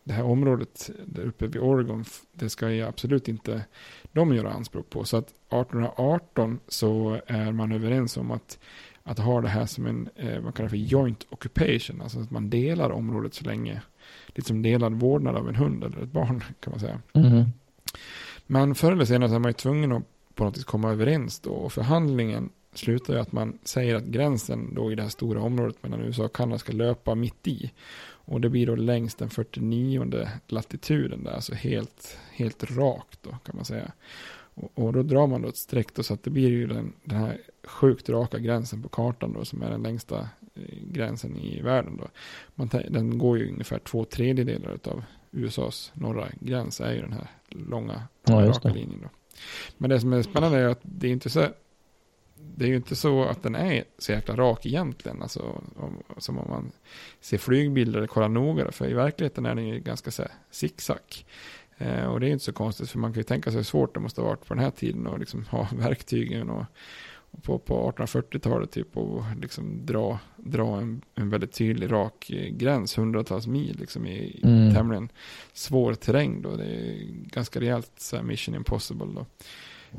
det 0.04 0.12
här 0.12 0.24
området 0.24 0.90
där 1.06 1.22
uppe 1.22 1.46
vid 1.46 1.62
Oregon, 1.62 2.04
det 2.32 2.50
ska 2.50 2.70
ju 2.70 2.82
absolut 2.82 3.28
inte 3.28 3.64
de 4.12 4.34
göra 4.34 4.52
anspråk 4.52 4.90
på. 4.90 5.04
Så 5.04 5.16
att 5.16 5.28
1818 5.28 6.58
så 6.68 7.20
är 7.26 7.52
man 7.52 7.72
överens 7.72 8.16
om 8.16 8.30
att, 8.30 8.58
att 9.02 9.18
ha 9.18 9.40
det 9.40 9.48
här 9.48 9.66
som 9.66 9.86
en, 9.86 10.08
vad 10.42 10.54
kallar 10.54 10.68
för 10.68 10.76
joint 10.76 11.26
occupation. 11.30 12.02
Alltså 12.02 12.20
att 12.20 12.30
man 12.30 12.50
delar 12.50 12.90
området 12.90 13.34
så 13.34 13.44
länge 13.44 13.82
lite 14.26 14.48
som 14.48 14.62
delad 14.62 14.92
vårdnad 14.92 15.36
av 15.36 15.48
en 15.48 15.56
hund 15.56 15.84
eller 15.84 16.02
ett 16.02 16.12
barn 16.12 16.44
kan 16.60 16.70
man 16.70 16.80
säga. 16.80 17.00
Mm. 17.12 17.44
Men 18.46 18.74
förr 18.74 18.92
eller 18.92 19.04
senare 19.04 19.28
så 19.28 19.34
är 19.34 19.38
man 19.38 19.48
ju 19.48 19.54
tvungen 19.54 19.92
att 19.92 20.02
på 20.34 20.44
något 20.44 20.56
vis 20.56 20.64
komma 20.64 20.90
överens 20.90 21.40
då 21.40 21.50
och 21.50 21.72
förhandlingen 21.72 22.50
slutar 22.72 23.14
ju 23.14 23.20
att 23.20 23.32
man 23.32 23.58
säger 23.62 23.94
att 23.94 24.04
gränsen 24.04 24.74
då 24.74 24.92
i 24.92 24.94
det 24.94 25.02
här 25.02 25.08
stora 25.08 25.42
området 25.42 25.82
mellan 25.82 26.00
USA 26.00 26.24
och 26.24 26.36
Kanada 26.36 26.58
ska 26.58 26.72
löpa 26.72 27.14
mitt 27.14 27.46
i. 27.46 27.72
Och 28.02 28.40
det 28.40 28.48
blir 28.48 28.66
då 28.66 28.74
längs 28.74 29.14
den 29.14 29.30
49 29.30 30.28
latituden 30.46 31.24
där, 31.24 31.32
alltså 31.32 31.54
helt, 31.54 32.18
helt 32.30 32.70
rakt 32.70 33.22
då 33.22 33.30
kan 33.30 33.56
man 33.56 33.64
säga. 33.64 33.92
Och, 34.54 34.70
och 34.74 34.92
då 34.92 35.02
drar 35.02 35.26
man 35.26 35.42
då 35.42 35.48
ett 35.48 35.56
streck 35.56 35.94
då 35.94 36.02
så 36.02 36.14
att 36.14 36.22
det 36.22 36.30
blir 36.30 36.48
ju 36.48 36.66
den, 36.66 36.92
den 37.04 37.18
här 37.18 37.40
sjukt 37.64 38.08
raka 38.08 38.38
gränsen 38.38 38.82
på 38.82 38.88
kartan 38.88 39.32
då 39.32 39.44
som 39.44 39.62
är 39.62 39.70
den 39.70 39.82
längsta 39.82 40.28
gränsen 40.82 41.36
i 41.36 41.62
världen. 41.62 41.96
Då. 41.96 42.08
Man, 42.54 42.68
den 42.68 43.18
går 43.18 43.38
ju 43.38 43.52
ungefär 43.52 43.78
två 43.78 44.04
tredjedelar 44.04 44.78
av 44.84 45.02
USAs 45.30 45.92
norra 45.94 46.28
gräns 46.40 46.80
är 46.80 46.92
ju 46.92 47.00
den 47.00 47.12
här 47.12 47.30
långa 47.48 48.02
ja, 48.26 48.46
raka 48.46 48.68
linjen. 48.68 49.00
Då. 49.02 49.08
Men 49.78 49.90
det 49.90 50.00
som 50.00 50.12
är 50.12 50.22
spännande 50.22 50.58
är 50.58 50.68
att 50.68 50.80
det 50.82 51.06
är 51.06 51.12
inte 51.12 51.30
så 51.30 51.48
det 52.56 52.64
är 52.64 52.68
ju 52.68 52.76
inte 52.76 52.96
så 52.96 53.24
att 53.24 53.42
den 53.42 53.54
är 53.54 53.84
så 53.98 54.12
jäkla 54.12 54.36
rak 54.36 54.66
egentligen. 54.66 55.22
Alltså, 55.22 55.62
om, 55.76 56.02
som 56.18 56.38
om 56.38 56.50
man 56.50 56.72
ser 57.20 57.38
flygbilder 57.38 57.98
eller 57.98 58.08
kollar 58.08 58.28
noga. 58.28 58.72
För 58.72 58.90
i 58.90 58.94
verkligheten 58.94 59.46
är 59.46 59.54
den 59.54 59.68
ju 59.68 59.80
ganska 59.80 60.10
så 60.10 60.22
här, 60.22 60.32
zigzag. 60.50 61.24
Eh, 61.78 62.04
och 62.04 62.20
det 62.20 62.26
är 62.26 62.28
ju 62.28 62.32
inte 62.32 62.44
så 62.44 62.52
konstigt. 62.52 62.90
För 62.90 62.98
man 62.98 63.12
kan 63.12 63.20
ju 63.20 63.24
tänka 63.24 63.50
sig 63.50 63.56
hur 63.56 63.64
svårt 63.64 63.94
det 63.94 64.00
måste 64.00 64.20
ha 64.20 64.28
varit 64.28 64.46
på 64.46 64.54
den 64.54 64.62
här 64.62 64.70
tiden. 64.70 65.06
Och 65.06 65.18
liksom 65.18 65.44
ha 65.44 65.68
verktygen 65.76 66.50
och 66.50 66.64
på, 67.42 67.58
på 67.58 67.92
1840-talet 67.92 68.70
typ 68.70 68.96
och 68.96 69.24
liksom 69.40 69.86
dra, 69.86 70.18
dra 70.36 70.80
en, 70.80 71.02
en 71.14 71.30
väldigt 71.30 71.52
tydlig 71.52 71.92
rak 71.92 72.30
eh, 72.30 72.48
gräns, 72.48 72.98
hundratals 72.98 73.46
mil 73.46 73.76
liksom 73.80 74.06
i, 74.06 74.40
mm. 74.44 74.74
tämligen 74.74 75.08
svår 75.52 75.94
terräng 75.94 76.42
då. 76.42 76.56
Det 76.56 76.64
är 76.64 77.06
ganska 77.10 77.60
rejält 77.60 77.92
så 77.96 78.16
här, 78.16 78.22
mission 78.22 78.54
impossible 78.54 79.06
då. 79.14 79.26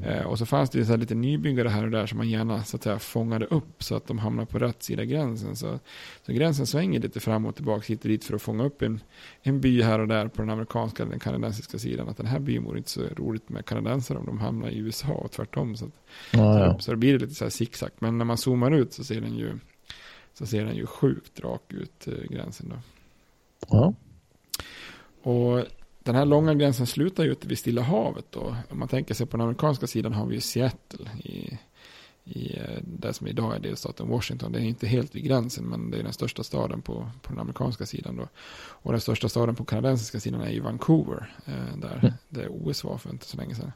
Eh, 0.03 0.25
och 0.25 0.37
så 0.37 0.45
fanns 0.45 0.69
det 0.69 0.79
ju 0.79 0.85
så 0.85 0.95
lite 0.95 1.15
nybyggare 1.15 1.69
här 1.69 1.83
och 1.83 1.91
där 1.91 2.05
som 2.05 2.17
man 2.17 2.29
gärna 2.29 2.63
så 2.63 2.75
att 2.75 2.83
säga, 2.83 2.99
fångade 2.99 3.45
upp 3.45 3.83
så 3.83 3.95
att 3.95 4.07
de 4.07 4.19
hamnar 4.19 4.45
på 4.45 4.59
rätt 4.59 4.83
sida 4.83 5.05
gränsen. 5.05 5.55
Så, 5.55 5.79
så 6.25 6.33
gränsen 6.33 6.67
svänger 6.67 6.99
lite 6.99 7.19
fram 7.19 7.45
och 7.45 7.55
tillbaka 7.55 7.85
hit 7.87 8.01
och 8.01 8.09
dit 8.09 8.23
för 8.23 8.35
att 8.35 8.41
fånga 8.41 8.63
upp 8.63 8.81
en, 8.81 8.99
en 9.41 9.61
by 9.61 9.81
här 9.81 9.99
och 9.99 10.07
där 10.07 10.27
på 10.27 10.41
den 10.41 10.49
amerikanska 10.49 11.03
eller 11.03 11.11
den 11.11 11.19
kanadensiska 11.19 11.79
sidan. 11.79 12.09
Att 12.09 12.17
den 12.17 12.25
här 12.25 12.39
byn 12.39 12.63
vore 12.63 12.77
inte 12.77 12.89
så 12.89 13.01
roligt 13.15 13.49
med 13.49 13.65
kanadensare 13.65 14.17
om 14.17 14.25
de 14.25 14.39
hamnar 14.39 14.69
i 14.69 14.77
USA 14.77 15.13
och 15.13 15.31
tvärtom. 15.31 15.75
Så, 15.75 15.85
att, 15.85 15.91
ja, 16.31 16.59
ja. 16.59 16.73
så, 16.73 16.79
så 16.79 16.91
det 16.91 16.97
blir 16.97 17.19
lite 17.19 17.33
så 17.33 17.45
här 17.45 17.49
zigzag. 17.49 17.89
Men 17.99 18.17
när 18.17 18.25
man 18.25 18.37
zoomar 18.37 18.71
ut 18.71 18.93
så 18.93 19.03
ser 19.03 19.21
den 19.21 19.35
ju, 19.35 19.59
så 20.33 20.45
ser 20.45 20.65
den 20.65 20.75
ju 20.75 20.85
sjukt 20.85 21.39
rak 21.39 21.63
ut, 21.73 22.07
eh, 22.07 22.13
gränsen 22.29 22.69
då. 22.69 22.75
Ja. 23.69 23.93
Och 25.23 25.65
den 26.03 26.15
här 26.15 26.25
långa 26.25 26.53
gränsen 26.53 26.87
slutar 26.87 27.23
ju 27.23 27.31
ute 27.31 27.47
vid 27.47 27.57
Stilla 27.57 27.81
havet 27.81 28.25
då. 28.29 28.55
Om 28.69 28.79
man 28.79 28.87
tänker 28.87 29.13
sig 29.13 29.25
på 29.25 29.37
den 29.37 29.43
amerikanska 29.43 29.87
sidan 29.87 30.13
har 30.13 30.25
vi 30.25 30.35
ju 30.35 30.41
Seattle 30.41 31.09
i, 31.23 31.57
i 32.23 32.57
eh, 32.57 32.81
det 32.83 33.13
som 33.13 33.27
idag 33.27 33.55
är 33.55 33.59
delstaten 33.59 34.07
Washington. 34.07 34.51
Det 34.51 34.59
är 34.59 34.63
inte 34.63 34.87
helt 34.87 35.15
vid 35.15 35.23
gränsen 35.23 35.65
men 35.65 35.91
det 35.91 35.97
är 35.97 36.03
den 36.03 36.13
största 36.13 36.43
staden 36.43 36.81
på, 36.81 37.11
på 37.21 37.29
den 37.29 37.39
amerikanska 37.39 37.85
sidan 37.85 38.15
då. 38.15 38.27
Och 38.57 38.91
den 38.91 39.01
största 39.01 39.29
staden 39.29 39.55
på 39.55 39.65
kanadensiska 39.65 40.19
sidan 40.19 40.41
är 40.41 40.51
ju 40.51 40.59
Vancouver. 40.59 41.35
Eh, 41.45 41.77
där 41.77 41.99
mm. 42.01 42.13
det 42.29 42.47
OS 42.47 42.83
var 42.83 42.97
för 42.97 43.09
inte 43.09 43.25
så 43.25 43.37
länge 43.37 43.55
sedan. 43.55 43.71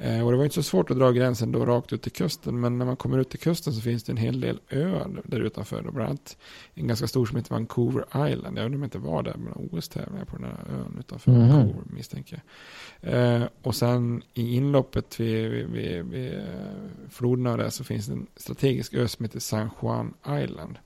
Eh, 0.00 0.24
och 0.24 0.30
det 0.30 0.36
var 0.36 0.44
inte 0.44 0.54
så 0.54 0.62
svårt 0.62 0.90
att 0.90 0.98
dra 0.98 1.10
gränsen 1.10 1.52
då 1.52 1.64
rakt 1.66 1.92
ut 1.92 2.02
till 2.02 2.12
kusten. 2.12 2.60
Men 2.60 2.78
när 2.78 2.86
man 2.86 2.96
kommer 2.96 3.18
ut 3.18 3.30
till 3.30 3.38
kusten 3.38 3.72
så 3.72 3.80
finns 3.80 4.04
det 4.04 4.12
en 4.12 4.16
hel 4.16 4.40
del 4.40 4.60
öar 4.70 5.22
där 5.24 5.40
utanför. 5.40 5.86
Och 5.86 5.92
bland 5.92 6.08
annat 6.08 6.36
en 6.74 6.86
ganska 6.86 7.06
stor 7.06 7.26
som 7.26 7.36
heter 7.36 7.50
Vancouver 7.50 8.04
Island. 8.28 8.58
Jag 8.58 8.64
undrar 8.64 8.74
om 8.74 8.80
det 8.80 8.84
inte 8.84 8.98
var 8.98 9.22
där 9.22 9.36
med 9.36 9.52
OS-tävlingar 9.56 10.24
på 10.24 10.36
den 10.36 10.44
här 10.44 10.74
ön 10.74 10.96
utanför 10.98 11.30
mm. 11.30 11.48
Vancouver 11.48 11.82
misstänker 11.84 12.42
jag. 13.00 13.12
Eh, 13.14 13.48
och 13.62 13.74
sen 13.74 14.22
i 14.34 14.54
inloppet 14.56 15.20
vid, 15.20 15.50
vid, 15.50 15.68
vid, 15.68 16.04
vid 16.04 16.42
floderna 17.10 17.56
där 17.56 17.70
så 17.70 17.84
finns 17.84 18.06
det 18.06 18.12
en 18.12 18.26
strategisk 18.36 18.94
ö 18.94 19.08
som 19.08 19.24
heter 19.24 19.40
San 19.40 19.70
Juan 19.82 20.14
Island. 20.44 20.78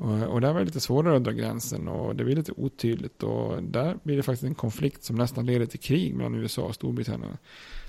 Och, 0.00 0.22
och 0.22 0.40
där 0.40 0.52
var 0.52 0.60
det 0.60 0.66
lite 0.66 0.80
svårare 0.80 1.16
att 1.16 1.24
dra 1.24 1.32
gränsen 1.32 1.88
och 1.88 2.16
det 2.16 2.24
blir 2.24 2.36
lite 2.36 2.52
otydligt. 2.52 3.22
Och 3.22 3.62
där 3.62 3.96
blir 4.02 4.16
det 4.16 4.22
faktiskt 4.22 4.44
en 4.44 4.54
konflikt 4.54 5.04
som 5.04 5.16
nästan 5.16 5.46
leder 5.46 5.66
till 5.66 5.80
krig 5.80 6.14
mellan 6.14 6.34
USA 6.34 6.62
och 6.62 6.74
Storbritannien 6.74 7.36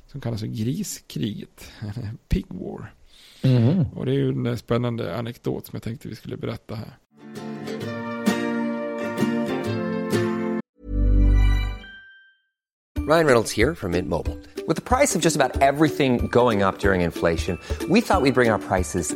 som 0.08 0.22
kallas 0.22 0.40
för 0.40 0.48
griskriget, 0.48 1.72
Pig 2.30 2.46
War. 2.48 2.94
Mm. 3.42 3.86
Och 3.96 4.06
det 4.06 4.12
är 4.12 4.16
ju 4.16 4.30
en 4.30 4.58
spännande 4.58 5.16
anekdot 5.16 5.66
som 5.66 5.76
jag 5.76 5.84
tänkte 5.84 6.08
vi 6.08 6.16
skulle 6.16 6.38
berätta 6.38 6.76
här. 6.76 6.98
Ryan 13.00 13.26
Reynolds 13.26 13.58
här 13.58 13.74
från 13.74 13.92
Mint 13.92 14.08
Mobile. 14.08 14.38
With 14.68 14.76
the 14.76 14.96
price 14.96 15.18
of 15.18 15.24
just 15.24 15.42
about 15.42 15.62
everything 15.62 16.28
going 16.32 16.64
up 16.64 16.80
during 16.80 17.02
inflation, 17.02 17.58
we 17.90 18.02
thought 18.02 18.24
we'd 18.24 18.34
bring 18.34 18.52
our 18.52 18.60
prices 18.60 19.16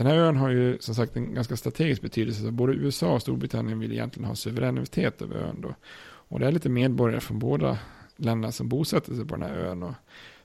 Den 0.00 0.06
här 0.06 0.16
ön 0.16 0.36
har 0.36 0.50
ju 0.50 0.78
som 0.78 0.94
sagt 0.94 1.16
en 1.16 1.34
ganska 1.34 1.56
strategisk 1.56 2.02
betydelse. 2.02 2.42
Så 2.42 2.50
både 2.50 2.72
USA 2.72 3.14
och 3.14 3.22
Storbritannien 3.22 3.78
vill 3.78 3.92
egentligen 3.92 4.28
ha 4.28 4.34
suveränitet 4.34 5.22
över 5.22 5.36
ön. 5.36 5.60
Då. 5.60 5.74
Och 6.02 6.40
det 6.40 6.46
är 6.46 6.52
lite 6.52 6.68
medborgare 6.68 7.20
från 7.20 7.38
båda 7.38 7.78
länderna 8.16 8.52
som 8.52 8.68
bosätter 8.68 9.14
sig 9.14 9.26
på 9.26 9.36
den 9.36 9.50
här 9.50 9.56
ön. 9.56 9.82
Och 9.82 9.94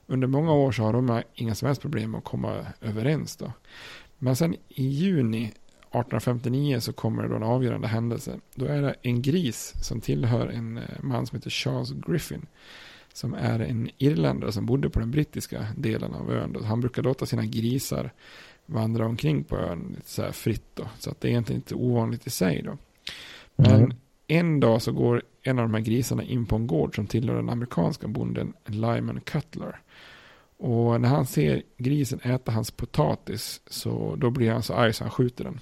under 0.07 0.27
många 0.27 0.53
år 0.53 0.71
så 0.71 0.83
har 0.83 0.93
de 0.93 1.21
inga 1.33 1.55
som 1.55 1.65
helst 1.65 1.81
problem 1.81 2.15
att 2.15 2.23
komma 2.23 2.65
överens. 2.81 3.35
Då. 3.37 3.53
Men 4.17 4.35
sen 4.35 4.53
i 4.67 4.87
juni 4.87 5.43
1859 5.43 6.79
så 6.79 6.93
kommer 6.93 7.23
det 7.23 7.29
då 7.29 7.35
en 7.35 7.43
avgörande 7.43 7.87
händelse. 7.87 8.39
Då 8.55 8.65
är 8.65 8.81
det 8.81 8.95
en 9.01 9.21
gris 9.21 9.73
som 9.81 10.01
tillhör 10.01 10.47
en 10.47 10.77
eh, 10.77 10.83
man 11.01 11.27
som 11.27 11.35
heter 11.35 11.49
Charles 11.49 11.91
Griffin. 11.91 12.45
Som 13.13 13.33
är 13.33 13.59
en 13.59 13.89
irländare 13.97 14.51
som 14.51 14.65
bodde 14.65 14.89
på 14.89 14.99
den 14.99 15.11
brittiska 15.11 15.67
delen 15.77 16.13
av 16.13 16.31
ön. 16.31 16.53
Då. 16.53 16.63
Han 16.63 16.81
brukar 16.81 17.03
låta 17.03 17.25
sina 17.25 17.45
grisar 17.45 18.11
vandra 18.65 19.05
omkring 19.05 19.43
på 19.43 19.57
ön 19.57 19.93
lite 19.95 20.09
så 20.09 20.31
fritt. 20.31 20.65
Då. 20.73 20.83
Så 20.99 21.09
att 21.09 21.21
det 21.21 21.27
är 21.27 21.29
egentligen 21.29 21.59
inte 21.61 21.75
ovanligt 21.75 22.27
i 22.27 22.29
sig. 22.29 22.61
Då. 22.65 22.77
Men 23.55 23.75
Mm. 23.83 23.91
en 24.27 24.59
dag 24.59 24.81
så 24.81 24.91
går 24.91 25.21
en 25.41 25.59
av 25.59 25.65
de 25.65 25.73
här 25.73 25.81
grisarna 25.81 26.23
in 26.23 26.45
på 26.45 26.55
en 26.55 26.67
gård 26.67 26.95
som 26.95 27.07
tillhör 27.07 27.35
den 27.35 27.49
amerikanska 27.49 28.07
bonden 28.07 28.53
Lyman 28.65 29.21
Cutler. 29.21 29.79
Och 30.57 31.01
när 31.01 31.09
han 31.09 31.25
ser 31.25 31.61
grisen 31.77 32.19
äta 32.23 32.51
hans 32.51 32.71
potatis 32.71 33.61
så 33.67 34.15
då 34.15 34.29
blir 34.29 34.51
han 34.51 34.63
så 34.63 34.73
arg 34.73 34.93
så 34.93 35.03
han 35.03 35.11
skjuter 35.11 35.43
den. 35.43 35.59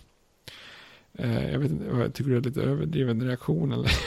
Eh, 1.14 1.52
jag 1.52 1.60
vet 1.60 1.72
inte, 1.72 2.12
tycker 2.14 2.32
du 2.32 2.40
det 2.42 2.48
är 2.48 2.50
lite 2.50 2.62
överdriven 2.62 3.22
reaktion 3.24 3.72
eller? 3.72 3.92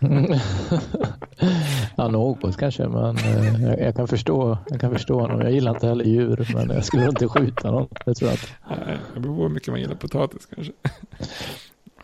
ja, 1.98 2.08
något 2.08 2.56
kanske, 2.56 2.88
men 2.88 3.16
eh, 3.16 3.62
jag, 3.62 3.80
jag, 3.80 3.96
kan 3.96 4.08
förstå, 4.08 4.58
jag 4.70 4.80
kan 4.80 4.90
förstå 4.90 5.20
honom. 5.20 5.40
Jag 5.40 5.52
gillar 5.52 5.70
inte 5.74 5.86
heller 5.86 6.04
djur, 6.04 6.48
men 6.54 6.70
jag 6.70 6.84
skulle 6.84 7.08
inte 7.08 7.28
skjuta 7.28 7.70
någon. 7.70 7.88
Det 8.04 8.14
tror 8.14 8.30
jag 8.30 8.34
inte. 8.34 8.86
Nej, 8.86 8.98
det 9.14 9.20
beror 9.20 9.36
på 9.36 9.42
hur 9.42 9.48
mycket 9.48 9.68
man 9.68 9.80
gillar 9.80 9.94
potatis 9.94 10.46
kanske. 10.54 10.72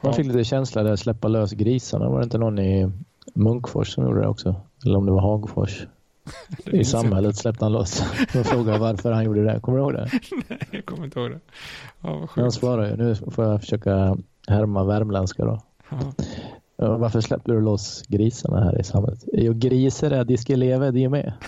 Man 0.01 0.15
fick 0.15 0.27
lite 0.27 0.45
känsla 0.45 0.83
där, 0.83 0.97
släppa 0.97 1.29
lös 1.29 1.53
grisarna. 1.53 2.09
Var 2.09 2.19
det 2.19 2.25
inte 2.25 2.39
någon 2.39 2.59
i 2.59 2.93
Munkfors 3.35 3.89
som 3.95 4.05
gjorde 4.05 4.21
det 4.21 4.29
också? 4.29 4.55
Eller 4.85 4.99
om 4.99 5.07
det 5.07 5.13
var 5.13 5.21
Hagfors. 5.21 5.87
I 6.67 6.77
jag 6.77 6.87
samhället 6.87 7.37
släppte 7.37 7.65
han 7.65 7.73
loss. 7.73 8.05
Jag 8.35 8.47
frågade 8.47 8.79
varför 8.79 9.13
han 9.13 9.25
gjorde 9.25 9.45
det. 9.45 9.61
Kommer 9.61 9.79
du 9.79 9.85
ihåg 9.85 9.93
det? 9.93 10.11
Nej, 10.49 10.59
jag 10.71 10.85
kommer 10.87 11.05
inte 11.05 11.21
ihåg 11.21 11.31
det. 11.31 11.41
Ja, 12.01 12.11
vad 12.11 12.19
Han 12.19 12.29
sjukt. 12.29 12.55
svarade 12.55 12.91
ju, 12.91 12.97
nu 12.97 13.15
får 13.15 13.45
jag 13.45 13.61
försöka 13.61 14.17
härma 14.49 14.85
värmländska 14.85 15.45
då. 15.45 15.61
Ja. 15.91 15.97
Ja, 16.77 16.97
Varför 16.97 17.21
släppte 17.21 17.53
du 17.53 17.61
loss 17.61 18.03
grisarna 18.09 18.65
här 18.65 18.81
i 18.81 18.85
samhället? 18.85 19.25
Jo, 19.33 19.53
grisar 19.53 20.11
är 20.11 20.25
de 20.25 20.39
ska 20.39 20.57
leva 20.57 20.91
de 20.91 21.09
med. 21.09 21.33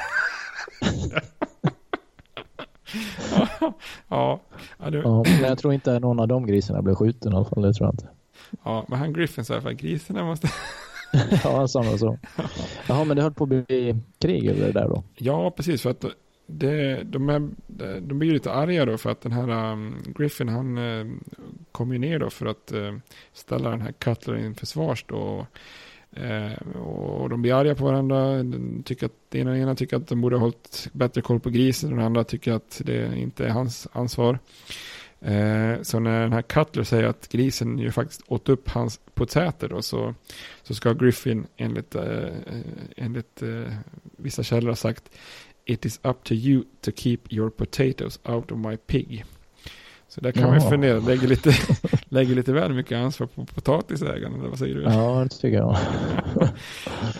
ja, 4.08 4.40
ja, 4.78 4.90
det, 4.90 4.98
Ja, 4.98 5.22
men 5.24 5.42
jag 5.42 5.58
tror 5.58 5.72
inte 5.74 5.98
någon 5.98 6.20
av 6.20 6.28
de 6.28 6.46
grisarna 6.46 6.82
blev 6.82 6.94
skjuten 6.94 7.32
i 7.32 7.36
alla 7.36 7.44
fall. 7.44 7.62
Det 7.62 7.72
tror 7.72 7.86
jag 7.86 7.94
inte. 7.94 8.08
ja, 8.64 8.84
men 8.88 8.98
han 8.98 9.12
Griffin 9.12 9.44
sa 9.44 9.54
i 9.54 9.56
alla 9.56 9.62
fall 9.62 9.74
grisarna 9.74 10.24
måste... 10.24 10.48
Ja, 11.44 11.56
han 11.56 11.68
sa 11.68 11.82
nog 11.82 11.98
så. 11.98 12.18
Jaha, 12.86 13.04
men 13.04 13.16
det 13.16 13.22
höll 13.22 13.34
på 13.34 13.44
att 13.44 13.48
bli 13.48 13.96
krig 14.18 14.46
över 14.46 14.66
det 14.66 14.72
där 14.72 14.88
då. 14.88 15.04
Ja, 15.14 15.50
precis. 15.50 15.82
För 15.82 15.90
att 15.90 16.04
det, 16.46 17.02
de, 17.02 17.28
är, 17.28 17.48
de 18.00 18.18
blir 18.18 18.32
lite 18.32 18.52
arga 18.52 18.84
då 18.84 18.98
för 18.98 19.10
att 19.10 19.20
den 19.20 19.32
här 19.32 19.72
um, 19.72 20.02
Griffin 20.18 20.48
han 20.48 20.78
uh, 20.78 21.06
kom 21.76 21.92
ju 21.92 21.98
ner 21.98 22.18
då 22.18 22.30
för 22.30 22.46
att 22.46 22.72
eh, 22.72 22.94
ställa 23.32 23.70
den 23.70 23.80
här 23.80 23.92
Cutler 23.92 24.36
inför 24.36 24.66
svars 24.66 25.04
då. 25.08 25.46
Eh, 26.12 26.76
och 26.76 27.28
de 27.28 27.42
blir 27.42 27.54
arga 27.54 27.74
på 27.74 27.84
varandra. 27.84 28.30
Den, 28.30 28.82
tycker 28.82 29.06
att, 29.06 29.12
den 29.28 29.40
ena, 29.40 29.58
ena 29.58 29.74
tycker 29.74 29.96
att 29.96 30.08
de 30.08 30.20
borde 30.20 30.36
ha 30.36 30.40
hållit 30.40 30.88
bättre 30.92 31.20
koll 31.20 31.40
på 31.40 31.50
grisen. 31.50 31.90
Den 31.90 32.00
andra 32.00 32.24
tycker 32.24 32.52
att 32.52 32.80
det 32.84 33.18
inte 33.18 33.46
är 33.46 33.50
hans 33.50 33.88
ansvar. 33.92 34.38
Eh, 35.20 35.82
så 35.82 35.98
när 35.98 36.20
den 36.20 36.32
här 36.32 36.42
Cutler 36.42 36.84
säger 36.84 37.04
att 37.04 37.28
grisen 37.28 37.78
ju 37.78 37.92
faktiskt 37.92 38.22
åt 38.26 38.48
upp 38.48 38.68
hans 38.68 39.00
potäter 39.14 39.68
då, 39.68 39.82
så, 39.82 40.14
så 40.62 40.74
ska 40.74 40.92
Griffin 40.92 41.46
enligt, 41.56 41.94
eh, 41.94 42.28
enligt 42.96 43.42
eh, 43.42 43.72
vissa 44.16 44.42
källor 44.42 44.68
ha 44.68 44.76
sagt 44.76 45.10
It 45.64 45.84
is 45.84 46.00
up 46.02 46.24
to 46.24 46.34
you 46.34 46.64
to 46.80 46.90
keep 46.96 47.18
your 47.30 47.50
potatoes 47.50 48.20
out 48.24 48.52
of 48.52 48.58
my 48.58 48.76
pig. 48.76 49.24
Så 50.08 50.20
där 50.20 50.32
kan 50.32 50.42
man 50.42 50.54
ju 50.54 50.60
Jaha. 50.60 50.70
fundera, 50.70 50.98
lägger 50.98 51.28
lite, 51.28 51.52
lägger 52.08 52.34
lite 52.34 52.52
väl 52.52 52.72
mycket 52.72 52.98
ansvar 52.98 53.26
på 53.26 53.44
potatisägaren, 53.44 54.34
eller 54.34 54.48
vad 54.48 54.58
säger 54.58 54.74
du? 54.74 54.82
Ja, 54.82 55.26
det 55.30 55.36
tycker 55.36 55.56
jag. 55.58 55.76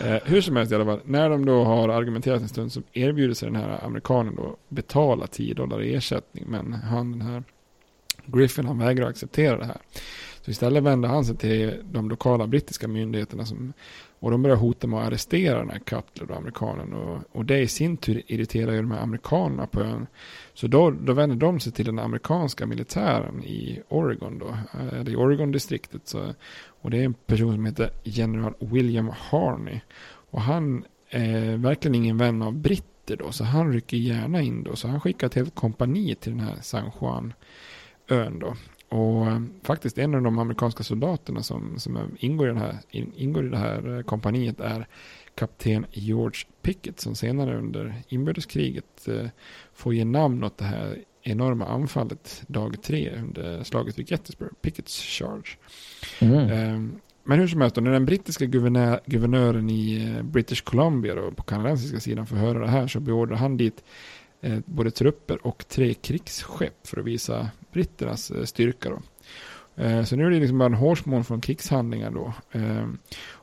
Eh, 0.05 0.17
hur 0.25 0.41
som 0.41 0.55
helst 0.55 0.71
i 0.71 0.75
alla 0.75 0.85
fall, 0.85 0.99
när 1.05 1.29
de 1.29 1.45
då 1.45 1.63
har 1.63 1.89
argumenterat 1.89 2.41
en 2.41 2.47
stund 2.47 2.71
så 2.71 2.81
erbjuder 2.93 3.33
sig 3.33 3.51
den 3.51 3.61
här 3.61 3.85
amerikanen 3.85 4.35
då 4.35 4.55
betala 4.69 5.27
10 5.27 5.53
dollar 5.53 5.81
i 5.81 5.95
ersättning. 5.95 6.45
Men 6.47 6.73
han 6.73 7.11
den 7.11 7.21
här 7.21 7.43
Griffin 8.25 8.65
han 8.65 8.79
vägrar 8.79 9.07
acceptera 9.09 9.57
det 9.57 9.65
här. 9.65 9.77
Så 10.47 10.51
istället 10.51 10.83
vände 10.83 11.07
han 11.07 11.25
sig 11.25 11.37
till 11.37 11.83
de 11.91 12.09
lokala 12.09 12.47
brittiska 12.47 12.87
myndigheterna 12.87 13.45
som, 13.45 13.73
och 14.19 14.31
de 14.31 14.41
började 14.41 14.61
hota 14.61 14.87
med 14.87 14.99
att 14.99 15.07
arrestera 15.07 15.59
den 15.59 15.69
här 15.69 15.79
Cutler, 15.79 16.31
och 16.31 16.37
amerikanen. 16.37 16.93
Och, 16.93 17.23
och 17.31 17.45
det 17.45 17.59
i 17.59 17.67
sin 17.67 17.97
tur 17.97 18.21
irriterar 18.27 18.71
ju 18.71 18.77
de 18.77 18.91
här 18.91 19.01
amerikanerna 19.01 19.67
på 19.67 19.81
ön. 19.81 20.07
Så 20.53 20.67
då, 20.67 20.91
då 20.91 21.13
vänder 21.13 21.35
de 21.35 21.59
sig 21.59 21.71
till 21.71 21.85
den 21.85 21.99
amerikanska 21.99 22.65
militären 22.65 23.43
i 23.43 23.81
Oregon 23.89 24.39
då, 24.39 24.47
eh, 24.47 24.99
eller 24.99 25.11
i 25.11 25.15
Oregon-distriktet. 25.15 26.07
Så, 26.07 26.33
och 26.81 26.91
det 26.91 26.97
är 26.97 27.05
en 27.05 27.13
person 27.13 27.53
som 27.53 27.65
heter 27.65 27.89
General 28.03 28.53
William 28.59 29.11
Harney. 29.17 29.79
Och 30.31 30.41
han 30.41 30.85
är 31.09 31.57
verkligen 31.57 31.95
ingen 31.95 32.17
vän 32.17 32.41
av 32.41 32.53
britter 32.53 33.17
då, 33.17 33.31
så 33.31 33.43
han 33.43 33.73
rycker 33.73 33.97
gärna 33.97 34.41
in 34.41 34.63
då. 34.63 34.75
Så 34.75 34.87
han 34.87 35.01
skickar 35.01 35.27
ett 35.27 35.35
helt 35.35 35.55
kompani 35.55 36.15
till 36.15 36.31
den 36.31 36.41
här 36.41 36.57
San 36.61 36.91
Juan-ön 37.01 38.39
då. 38.39 38.55
Och 38.89 39.27
eh, 39.27 39.41
faktiskt 39.63 39.97
en 39.97 40.15
av 40.15 40.21
de 40.21 40.39
amerikanska 40.39 40.83
soldaterna 40.83 41.43
som, 41.43 41.79
som 41.79 41.97
ingår, 42.19 42.47
i 42.47 42.49
den 42.49 42.61
här, 42.61 42.77
in, 42.89 43.11
ingår 43.15 43.45
i 43.45 43.49
det 43.49 43.57
här 43.57 44.03
kompaniet 44.03 44.59
är 44.59 44.87
kapten 45.37 45.85
George 45.91 46.39
Pickett 46.61 46.99
som 46.99 47.15
senare 47.15 47.57
under 47.57 47.93
inbördeskriget 48.07 49.07
eh, 49.07 49.27
får 49.73 49.93
ge 49.93 50.05
namn 50.05 50.43
åt 50.43 50.57
det 50.57 50.65
här 50.65 50.97
enorma 51.21 51.65
anfallet 51.65 52.43
dag 52.47 52.83
tre 52.83 53.11
under 53.17 53.63
slaget 53.63 53.99
vid 53.99 54.11
Gettysburg, 54.11 54.51
Pickett's 54.61 55.01
Charge. 55.01 55.57
Mm. 56.19 56.49
Eh, 56.49 56.99
men 57.23 57.39
hur 57.39 57.47
som 57.47 57.61
helst, 57.61 57.75
när 57.75 57.91
den 57.91 58.05
brittiska 58.05 58.45
guvernör, 58.45 58.99
guvernören 59.05 59.69
i 59.69 60.13
eh, 60.17 60.23
British 60.23 60.63
Columbia 60.63 61.15
då, 61.15 61.31
på 61.31 61.43
kanadensiska 61.43 61.99
sidan 61.99 62.27
får 62.27 62.35
höra 62.35 62.59
det 62.59 62.69
här 62.69 62.87
så 62.87 62.99
beordrar 62.99 63.37
han 63.37 63.57
dit 63.57 63.83
både 64.65 64.91
trupper 64.91 65.47
och 65.47 65.67
tre 65.67 65.93
krigsskepp 65.93 66.87
för 66.87 66.99
att 66.99 67.05
visa 67.05 67.49
britternas 67.77 68.31
eh, 68.31 68.43
styrka. 68.43 68.89
Då. 68.89 68.99
Eh, 69.83 70.03
så 70.03 70.15
nu 70.15 70.25
är 70.25 70.29
det 70.29 70.39
liksom 70.39 70.57
bara 70.57 70.65
en 70.65 70.73
hårsmån 70.73 71.23
från 71.23 71.41
krigshandlingar 71.41 72.11
då. 72.11 72.33
Eh, 72.51 72.87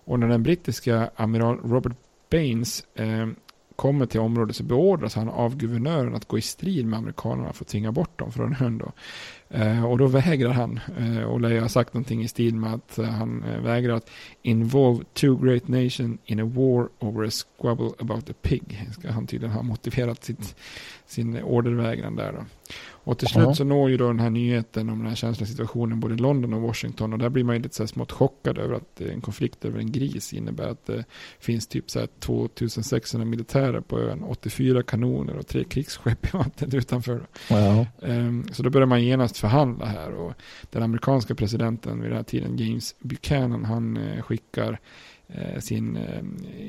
och 0.06 0.20
när 0.20 0.28
den 0.28 0.42
brittiska 0.42 1.10
amiral 1.16 1.58
Robert 1.64 1.96
Baines 2.30 2.84
eh, 2.94 3.26
kommer 3.76 4.06
till 4.06 4.20
området 4.20 4.56
så 4.56 4.62
beordras 4.62 5.14
han 5.14 5.28
av 5.28 5.56
guvernören 5.56 6.14
att 6.14 6.28
gå 6.28 6.38
i 6.38 6.40
strid 6.40 6.86
med 6.86 6.98
amerikanerna 6.98 7.52
för 7.52 7.64
att 7.64 7.68
tvinga 7.68 7.92
bort 7.92 8.18
dem 8.18 8.32
från 8.32 8.56
ön 8.60 8.78
då. 8.78 8.92
Eh, 9.50 9.84
och 9.84 9.98
då 9.98 10.06
vägrar 10.06 10.52
han. 10.52 10.80
Eh, 10.98 11.22
och 11.22 11.40
lär 11.40 11.60
har 11.60 11.68
sagt 11.68 11.94
någonting 11.94 12.22
i 12.22 12.28
stil 12.28 12.54
med 12.54 12.74
att 12.74 12.98
eh, 12.98 13.04
han 13.04 13.44
eh, 13.44 13.60
vägrar 13.60 13.94
att 13.94 14.10
involve 14.42 15.04
two 15.12 15.44
great 15.44 15.68
nations 15.68 16.20
in 16.24 16.40
a 16.40 16.44
war 16.44 16.88
over 16.98 17.26
a 17.26 17.30
squabble 17.30 17.90
about 17.98 18.30
a 18.30 18.34
pig. 18.42 18.88
Ska 18.92 19.10
han 19.10 19.26
tydligen 19.26 19.54
ha 19.54 19.62
motiverat 19.62 20.24
sitt, 20.24 20.56
sin 21.06 21.42
ordervägran 21.42 22.16
där 22.16 22.32
då. 22.32 22.44
Och 23.04 23.18
till 23.18 23.28
slut 23.28 23.56
så 23.56 23.64
når 23.64 23.90
ju 23.90 23.96
då 23.96 24.06
den 24.06 24.20
här 24.20 24.30
nyheten 24.30 24.90
om 24.90 24.98
den 24.98 25.08
här 25.08 25.14
känsliga 25.14 25.46
situationen 25.48 26.00
både 26.00 26.14
i 26.14 26.18
London 26.18 26.54
och 26.54 26.60
Washington. 26.60 27.12
Och 27.12 27.18
där 27.18 27.28
blir 27.28 27.44
man 27.44 27.56
ju 27.56 27.62
lite 27.62 27.74
så 27.74 27.82
här 27.82 27.88
smått 27.88 28.12
chockad 28.12 28.58
över 28.58 28.74
att 28.74 29.00
eh, 29.00 29.12
en 29.12 29.20
konflikt 29.20 29.64
över 29.64 29.78
en 29.78 29.92
gris 29.92 30.32
innebär 30.32 30.68
att 30.68 30.86
det 30.86 31.04
finns 31.38 31.66
typ 31.66 31.90
så 31.90 31.98
här 32.00 32.08
2600 32.20 33.24
militärer 33.24 33.80
på 33.80 34.00
ön, 34.00 34.22
84 34.22 34.82
kanoner 34.82 35.36
och 35.36 35.46
tre 35.46 35.64
krigsskepp 35.64 36.34
i 36.34 36.36
vattnet 36.36 36.74
utanför. 36.74 37.26
Ja. 37.50 37.86
Ehm, 38.02 38.44
Så 38.52 38.62
då 38.62 38.70
börjar 38.70 38.86
man 38.86 39.04
genast 39.04 39.36
förhandla 39.38 39.86
här 39.86 40.12
och 40.12 40.32
den 40.70 40.82
amerikanska 40.82 41.34
presidenten 41.34 42.00
vid 42.00 42.10
den 42.10 42.16
här 42.16 42.24
tiden, 42.24 42.56
James 42.56 42.94
Buchanan, 42.98 43.64
han 43.64 43.96
eh, 43.96 44.22
skickar 44.22 44.72
eh, 44.72 44.78
Eh, 45.28 45.60
sin 45.60 45.96
eh, 45.96 46.22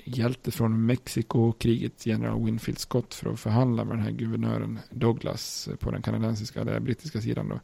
hjälte 0.06 0.52
från 0.52 0.86
Mexiko-kriget, 0.86 2.06
general 2.06 2.46
Winfield 2.46 2.80
Scott, 2.80 3.13
för 3.13 3.34
att 3.34 3.39
förhandla 3.39 3.86
med 3.86 3.98
den 3.98 4.04
här 4.04 4.12
guvernören 4.12 4.80
Douglas 4.89 5.68
eh, 5.68 5.76
på 5.76 5.91
den 5.91 6.02
kanadensiska, 6.02 6.62
eller 6.62 6.80
brittiska 6.80 7.22
sidan 7.22 7.50
då. 7.50 7.60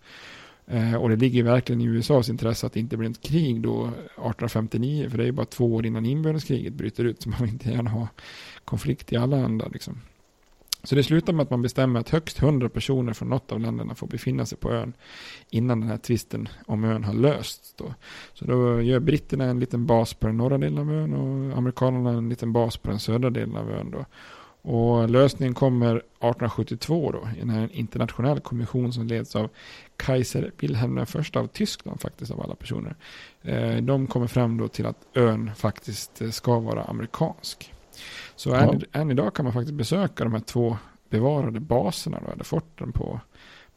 Och 0.99 1.09
det 1.09 1.15
ligger 1.15 1.43
verkligen 1.43 1.81
i 1.81 1.85
USAs 1.85 2.29
intresse 2.29 2.67
att 2.67 2.73
det 2.73 2.79
inte 2.79 2.97
blir 2.97 3.09
ett 3.09 3.21
krig 3.21 3.61
då 3.61 3.83
1859, 3.83 5.09
för 5.09 5.17
det 5.17 5.23
är 5.23 5.25
ju 5.25 5.31
bara 5.31 5.45
två 5.45 5.75
år 5.75 5.85
innan 5.85 6.05
inbördeskriget 6.05 6.73
bryter 6.73 7.05
ut, 7.05 7.21
så 7.21 7.29
man 7.29 7.39
vill 7.41 7.49
inte 7.49 7.69
gärna 7.69 7.89
ha 7.89 8.07
konflikt 8.65 9.13
i 9.13 9.15
alla 9.15 9.37
ändar 9.37 9.69
liksom. 9.69 10.01
Så 10.83 10.95
det 10.95 11.03
slutar 11.03 11.33
med 11.33 11.43
att 11.43 11.49
man 11.49 11.61
bestämmer 11.61 11.99
att 11.99 12.09
högst 12.09 12.41
100 12.41 12.69
personer 12.69 13.13
från 13.13 13.29
något 13.29 13.51
av 13.51 13.59
länderna 13.59 13.95
får 13.95 14.07
befinna 14.07 14.45
sig 14.45 14.57
på 14.57 14.71
ön 14.71 14.93
innan 15.49 15.79
den 15.79 15.89
här 15.89 15.97
tvisten 15.97 16.49
om 16.65 16.83
ön 16.83 17.03
har 17.03 17.13
lösts. 17.13 17.73
Då. 17.77 17.93
Så 18.33 18.45
då 18.45 18.81
gör 18.81 18.99
britterna 18.99 19.45
en 19.45 19.59
liten 19.59 19.85
bas 19.85 20.13
på 20.13 20.27
den 20.27 20.37
norra 20.37 20.57
delen 20.57 20.77
av 20.77 20.91
ön 20.91 21.13
och 21.13 21.57
amerikanerna 21.57 22.09
en 22.09 22.29
liten 22.29 22.53
bas 22.53 22.77
på 22.77 22.89
den 22.89 22.99
södra 22.99 23.29
delen 23.29 23.57
av 23.57 23.71
ön. 23.71 23.91
Då. 23.91 24.05
Och 24.63 25.09
lösningen 25.09 25.53
kommer 25.53 25.95
1872 25.95 27.11
då, 27.11 27.29
i 27.37 27.41
en 27.41 27.71
internationell 27.71 28.39
kommission 28.39 28.93
som 28.93 29.07
leds 29.07 29.35
av 29.35 29.49
Kaiser 29.97 30.51
Wilhelm 30.59 30.97
I 30.97 31.01
av 31.33 31.47
Tyskland 31.47 32.01
faktiskt 32.01 32.31
av 32.31 32.41
alla 32.41 32.55
personer. 32.55 32.95
Eh, 33.41 33.75
de 33.75 34.07
kommer 34.07 34.27
fram 34.27 34.57
då 34.57 34.67
till 34.67 34.85
att 34.85 35.07
ön 35.13 35.51
faktiskt 35.55 36.21
eh, 36.21 36.29
ska 36.29 36.59
vara 36.59 36.83
amerikansk. 36.83 37.73
Så 38.41 38.49
Ja. 38.49 38.55
än, 38.73 38.81
än 38.91 39.11
idag 39.11 39.33
kan 39.35 39.45
man 39.45 39.53
faktiskt 39.53 39.73
besöka 39.73 40.23
de 40.23 40.33
här 40.33 40.39
två 40.39 40.77
bevarade 41.09 41.59
baserna, 41.59 42.19
då, 42.25 42.31
eller 42.31 42.43
forten 42.43 42.91
på, 42.91 43.19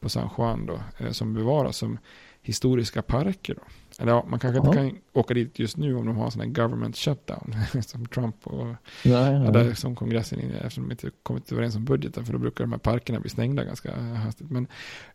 på 0.00 0.09
San 0.09 0.29
Juan 0.38 0.66
då, 0.66 0.81
eh, 0.98 1.11
som 1.11 1.35
bevaras 1.35 1.77
som 1.77 1.98
historiska 2.42 3.03
parker. 3.03 3.55
Då. 3.55 3.62
Eller 4.00 4.12
ja, 4.12 4.24
man 4.28 4.38
kanske 4.38 4.59
Ja. 4.59 4.66
inte 4.66 4.76
kan 4.76 4.98
åka 5.12 5.35
dit 5.35 5.59
just 5.59 5.76
nu 5.76 5.96
om 5.96 6.07
de 6.07 6.16
har 6.16 6.30
sån 6.30 6.40
här 6.40 6.48
government 6.48 6.96
shutdown, 6.96 7.54
som 7.83 8.07
Trump 8.07 8.46
och 8.46 8.66
Nej, 8.66 8.76
Ja, 9.02 9.38
nej. 9.38 9.52
där 9.52 9.74
som 9.74 9.96
kongressen, 9.96 10.40
eftersom 10.50 10.85
de 10.88 10.90
inte 10.92 11.11
kommit 11.22 11.52
överens 11.52 11.76
om 11.76 11.85
budgeten, 11.85 12.24
för 12.24 12.33
då 12.33 12.38
brukar 12.38 12.64
de 12.64 12.72
här 12.72 12.78
parkerna 12.78 13.20
bli 13.20 13.30
stängda 13.30 13.64
ganska 13.64 13.96
hastigt. 14.00 14.50
Men 14.50 14.66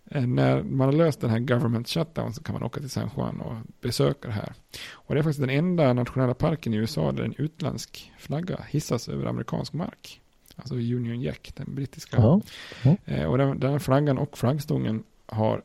eh, 0.06 0.26
när 0.28 0.64
man 0.64 0.86
har 0.88 0.94
löst 0.94 1.22
den 1.22 1.30
här 1.30 1.40
government 1.40 1.88
shutdown 1.90 2.34
så 2.34 2.44
kan 2.44 2.54
man 2.54 2.64
åka 2.64 2.80
till 2.80 2.90
San 2.90 3.10
Juan 3.18 3.42
och 3.42 3.56
besöka 3.82 4.28
det 4.28 4.34
här. 4.34 4.54
Och 4.92 5.16
det 5.16 5.20
är 5.22 5.24
faktiskt 5.24 5.40
den 5.42 5.50
enda 5.50 5.94
nationella 5.94 6.34
parken 6.34 6.74
i 6.74 6.78
USA 6.78 7.12
där 7.12 7.24
en 7.24 7.36
utländsk 7.38 8.12
flagga 8.18 8.60
hissas 8.70 9.10
över 9.10 9.26
amerikansk 9.26 9.74
mark. 9.74 10.22
Alltså 10.56 10.76
Union 10.76 11.22
Jack, 11.22 11.52
den 11.56 11.76
brittiska. 11.76 12.18
Ja. 12.18 12.42
Ja. 12.84 12.96
Eh, 13.06 13.26
och 13.26 13.38
den, 13.38 13.60
den 13.60 13.80
flaggan 13.80 14.18
och 14.18 14.38
flaggstången 14.38 15.04
har, 15.26 15.62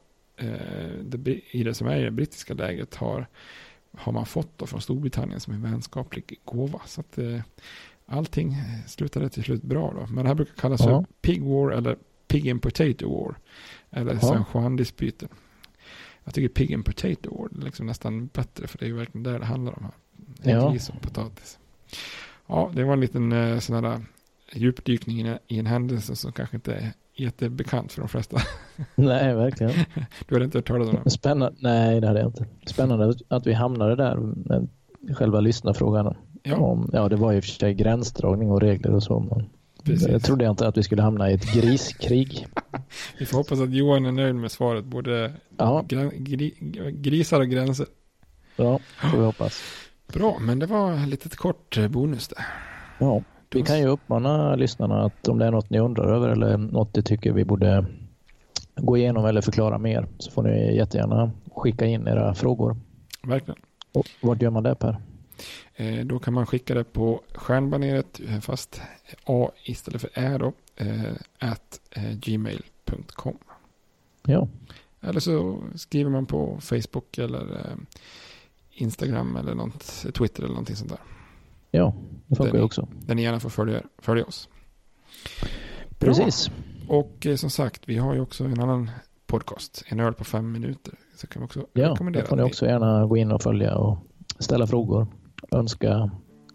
det, 1.02 1.18
bri- 1.18 1.42
i 1.50 1.62
det 1.64 1.74
som 1.74 1.86
är 1.86 1.96
i 1.96 2.02
det 2.02 2.10
brittiska 2.10 2.54
läget, 2.54 2.94
har, 2.94 3.26
har 3.96 4.12
man 4.12 4.26
fått 4.26 4.58
då 4.58 4.66
från 4.66 4.80
Storbritannien 4.80 5.40
som 5.40 5.54
en 5.54 5.62
vänskaplig 5.62 6.40
gåva. 6.44 6.80
Så 6.86 7.00
att 7.00 7.18
eh, 7.18 7.40
allting 8.06 8.52
eh, 8.52 8.86
slutade 8.86 9.28
till 9.28 9.44
slut 9.44 9.62
bra 9.62 9.92
då. 9.92 10.06
Men 10.06 10.24
det 10.24 10.28
här 10.28 10.34
brukar 10.34 10.54
kallas 10.54 10.80
Ja. 10.80 10.86
för 10.86 11.06
Pig 11.22 11.42
War 11.42 11.70
eller 11.70 11.96
Pig 12.28 12.50
and 12.50 12.62
Potato 12.62 13.18
War. 13.24 13.34
Eller 13.90 14.14
Ja. 14.14 14.20
San 14.20 14.44
Juan-dispyten. 14.54 15.28
Jag 16.24 16.34
tycker 16.34 16.48
Pig 16.48 16.74
and 16.74 16.84
Potato 16.84 17.38
War 17.38 17.58
är 17.60 17.64
liksom 17.64 17.86
nästan 17.86 18.26
bättre 18.26 18.66
för 18.66 18.78
det 18.78 18.84
är 18.84 18.88
ju 18.88 18.94
verkligen 18.96 19.22
där 19.22 19.38
det 19.38 19.44
handlar 19.44 19.78
om. 19.78 19.84
Här. 19.84 20.52
Ja. 20.52 20.70
Gris 20.70 20.88
och 20.88 21.02
potatis. 21.02 21.58
Ja, 22.46 22.70
det 22.74 22.84
var 22.84 22.92
en 22.92 23.00
liten 23.00 23.32
eh, 23.32 23.58
sån 23.58 23.84
här 23.84 24.00
djupdykning 24.52 25.20
i 25.46 25.58
en, 25.58 25.66
händelse 25.66 26.16
som 26.16 26.32
kanske 26.32 26.56
inte 26.56 26.92
jättebekant 27.16 27.92
för 27.92 28.00
de 28.00 28.08
flesta. 28.08 28.36
Nej, 28.94 29.34
verkligen. 29.34 29.72
Du 30.28 30.34
hade 30.34 30.44
inte 30.44 30.58
hört 30.58 30.66
talas 30.68 30.88
om 30.88 30.94
den? 31.02 31.10
Spännande. 31.10 31.58
Nej, 31.60 32.00
det 32.00 32.06
hade 32.06 32.20
jag 32.20 32.28
inte. 32.28 32.46
Spännande 32.66 33.14
att 33.28 33.46
vi 33.46 33.52
hamnade 33.52 33.96
där 33.96 34.16
med 34.16 34.68
själva 35.16 35.40
lyssnarfrågan. 35.40 36.16
Ja. 36.42 36.56
Om, 36.56 36.90
ja, 36.92 37.08
det 37.08 37.16
var 37.16 37.32
ju 37.32 37.40
för 37.40 37.48
sig 37.48 37.74
gränsdragning 37.74 38.50
och 38.50 38.60
regler 38.60 38.94
och 38.94 39.02
så. 39.02 39.20
Men 39.20 39.46
Precis. 39.84 40.08
jag 40.08 40.22
trodde 40.22 40.46
inte 40.46 40.68
att 40.68 40.76
vi 40.76 40.82
skulle 40.82 41.02
hamna 41.02 41.30
i 41.30 41.34
ett 41.34 41.52
griskrig. 41.54 42.46
Vi 43.18 43.26
får 43.26 43.38
hoppas 43.38 43.60
att 43.60 43.72
Johan 43.72 44.06
är 44.06 44.12
nöjd 44.12 44.34
med 44.34 44.52
svaret. 44.52 44.84
Både 44.84 45.32
Ja. 45.56 45.84
gri, 46.18 46.54
grisar 46.92 47.40
och 47.40 47.48
gränser. 47.48 47.86
Ja, 48.56 48.78
får 49.10 49.18
vi 49.18 49.24
hoppas. 49.24 49.62
Bra, 50.12 50.36
men 50.40 50.58
det 50.58 50.66
var 50.66 50.94
ett 50.94 51.08
litet 51.08 51.36
kort 51.36 51.76
eh, 51.78 51.88
bonus 51.88 52.28
där. 52.28 52.44
Ja, 52.98 53.22
vi 53.54 53.62
kan 53.62 53.78
ju 53.78 53.86
uppmana 53.86 54.56
lyssnarna 54.56 55.04
att 55.04 55.28
om 55.28 55.38
det 55.38 55.46
är 55.46 55.50
något 55.50 55.70
ni 55.70 55.78
undrar 55.78 56.14
över 56.14 56.28
eller 56.28 56.56
något 56.56 56.96
ni 56.96 57.02
tycker 57.02 57.32
vi 57.32 57.44
borde 57.44 57.86
gå 58.76 58.96
igenom 58.96 59.24
eller 59.26 59.40
förklara 59.40 59.78
mer 59.78 60.06
så 60.18 60.30
får 60.30 60.42
ni 60.42 60.76
jättegärna 60.76 61.30
skicka 61.54 61.86
in 61.86 62.08
era 62.08 62.34
frågor. 62.34 62.76
Verkligen. 63.22 63.60
Och 63.92 64.06
vart 64.20 64.42
gör 64.42 64.50
man 64.50 64.62
det 64.62 64.74
Per? 64.74 65.00
Eh, 65.74 66.04
då 66.04 66.18
kan 66.18 66.34
man 66.34 66.46
skicka 66.46 66.74
det 66.74 66.84
på 66.84 67.20
stjärnbaneret, 67.34 68.20
eh, 68.28 68.40
fast 68.40 68.80
A 69.24 69.50
istället 69.64 70.00
för 70.00 70.10
Ä 70.14 70.38
då, 70.38 70.52
eh, 70.76 71.12
at 71.38 71.80
eh, 71.90 72.12
gmail.com. 72.12 73.38
Ja, 74.26 74.48
Eller 75.00 75.20
så 75.20 75.58
skriver 75.74 76.10
man 76.10 76.26
på 76.26 76.58
Facebook 76.60 77.18
eller 77.18 77.40
eh, 77.40 77.76
Instagram 78.72 79.36
eller 79.36 79.54
något, 79.54 80.04
Twitter 80.14 80.42
eller 80.42 80.54
någonting 80.54 80.76
sånt 80.76 80.90
där. 80.90 80.98
Ja 81.78 81.94
det 82.26 82.36
funkar 82.36 82.58
ju 82.58 82.64
också. 82.64 82.88
Där 83.06 83.14
ni 83.14 83.22
gärna 83.22 83.40
får 83.40 83.50
följa, 83.50 83.82
följa 83.98 84.24
oss. 84.24 84.48
Bra. 85.88 86.08
Precis. 86.14 86.50
Och 86.88 87.26
eh, 87.26 87.36
som 87.36 87.50
sagt, 87.50 87.82
vi 87.86 87.96
har 87.98 88.14
ju 88.14 88.20
också 88.20 88.44
en 88.44 88.60
annan 88.60 88.90
podcast, 89.26 89.84
En 89.88 90.00
öl 90.00 90.12
på 90.14 90.24
fem 90.24 90.52
minuter. 90.52 90.94
Så 91.16 91.26
kan 91.26 91.42
vi 91.42 91.46
också 91.46 91.66
Ja, 91.72 91.90
rekommendera. 91.90 92.22
det 92.22 92.28
får 92.28 92.36
ni 92.36 92.42
också 92.42 92.66
gärna 92.66 93.06
gå 93.06 93.16
in 93.16 93.32
och 93.32 93.42
följa 93.42 93.76
och 93.76 93.98
ställa 94.38 94.66
frågor. 94.66 95.06
Önska 95.50 96.10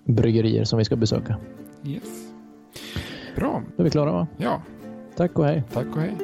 bryggerier 0.06 0.64
som 0.64 0.80
vi 0.80 0.86
ska 0.86 0.96
besöka. 0.96 1.38
Yes. 1.86 2.04
Bra. 3.36 3.64
Då 3.78 3.82
är 3.82 3.86
vi 3.86 3.90
klara 3.90 4.12
va? 4.12 4.28
Ja, 4.38 4.62
Tack 5.16 5.40
och 5.40 5.46
hej. 5.46 5.64
tack 5.74 5.86
och 5.96 6.02
hej. 6.02 6.16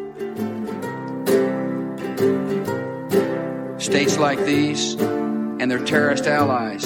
States 3.78 4.20
like 4.20 4.46
these 4.46 4.98
and 5.62 5.72
their 5.72 5.86
terrorist 5.86 6.28
allies 6.28 6.86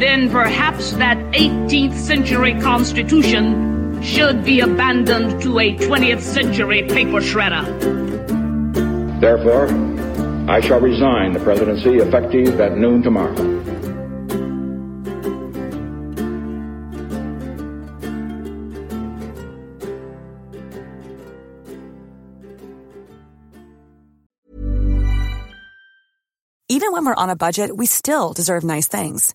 then 0.00 0.30
perhaps 0.30 0.92
that 0.92 1.18
18th 1.32 1.94
century 1.94 2.58
Constitution 2.60 4.02
should 4.02 4.42
be 4.44 4.60
abandoned 4.60 5.42
to 5.42 5.58
a 5.58 5.76
20th 5.76 6.22
century 6.22 6.82
paper 6.84 7.20
shredder. 7.20 7.64
Therefore, 9.20 9.68
I 10.50 10.60
shall 10.60 10.80
resign 10.80 11.34
the 11.34 11.40
presidency 11.40 11.96
effective 11.96 12.58
at 12.60 12.76
noon 12.76 13.02
tomorrow. 13.02 13.60
Even 26.68 26.92
when 26.92 27.04
we're 27.04 27.14
on 27.14 27.28
a 27.28 27.36
budget, 27.36 27.76
we 27.76 27.84
still 27.84 28.32
deserve 28.32 28.64
nice 28.64 28.88
things. 28.88 29.34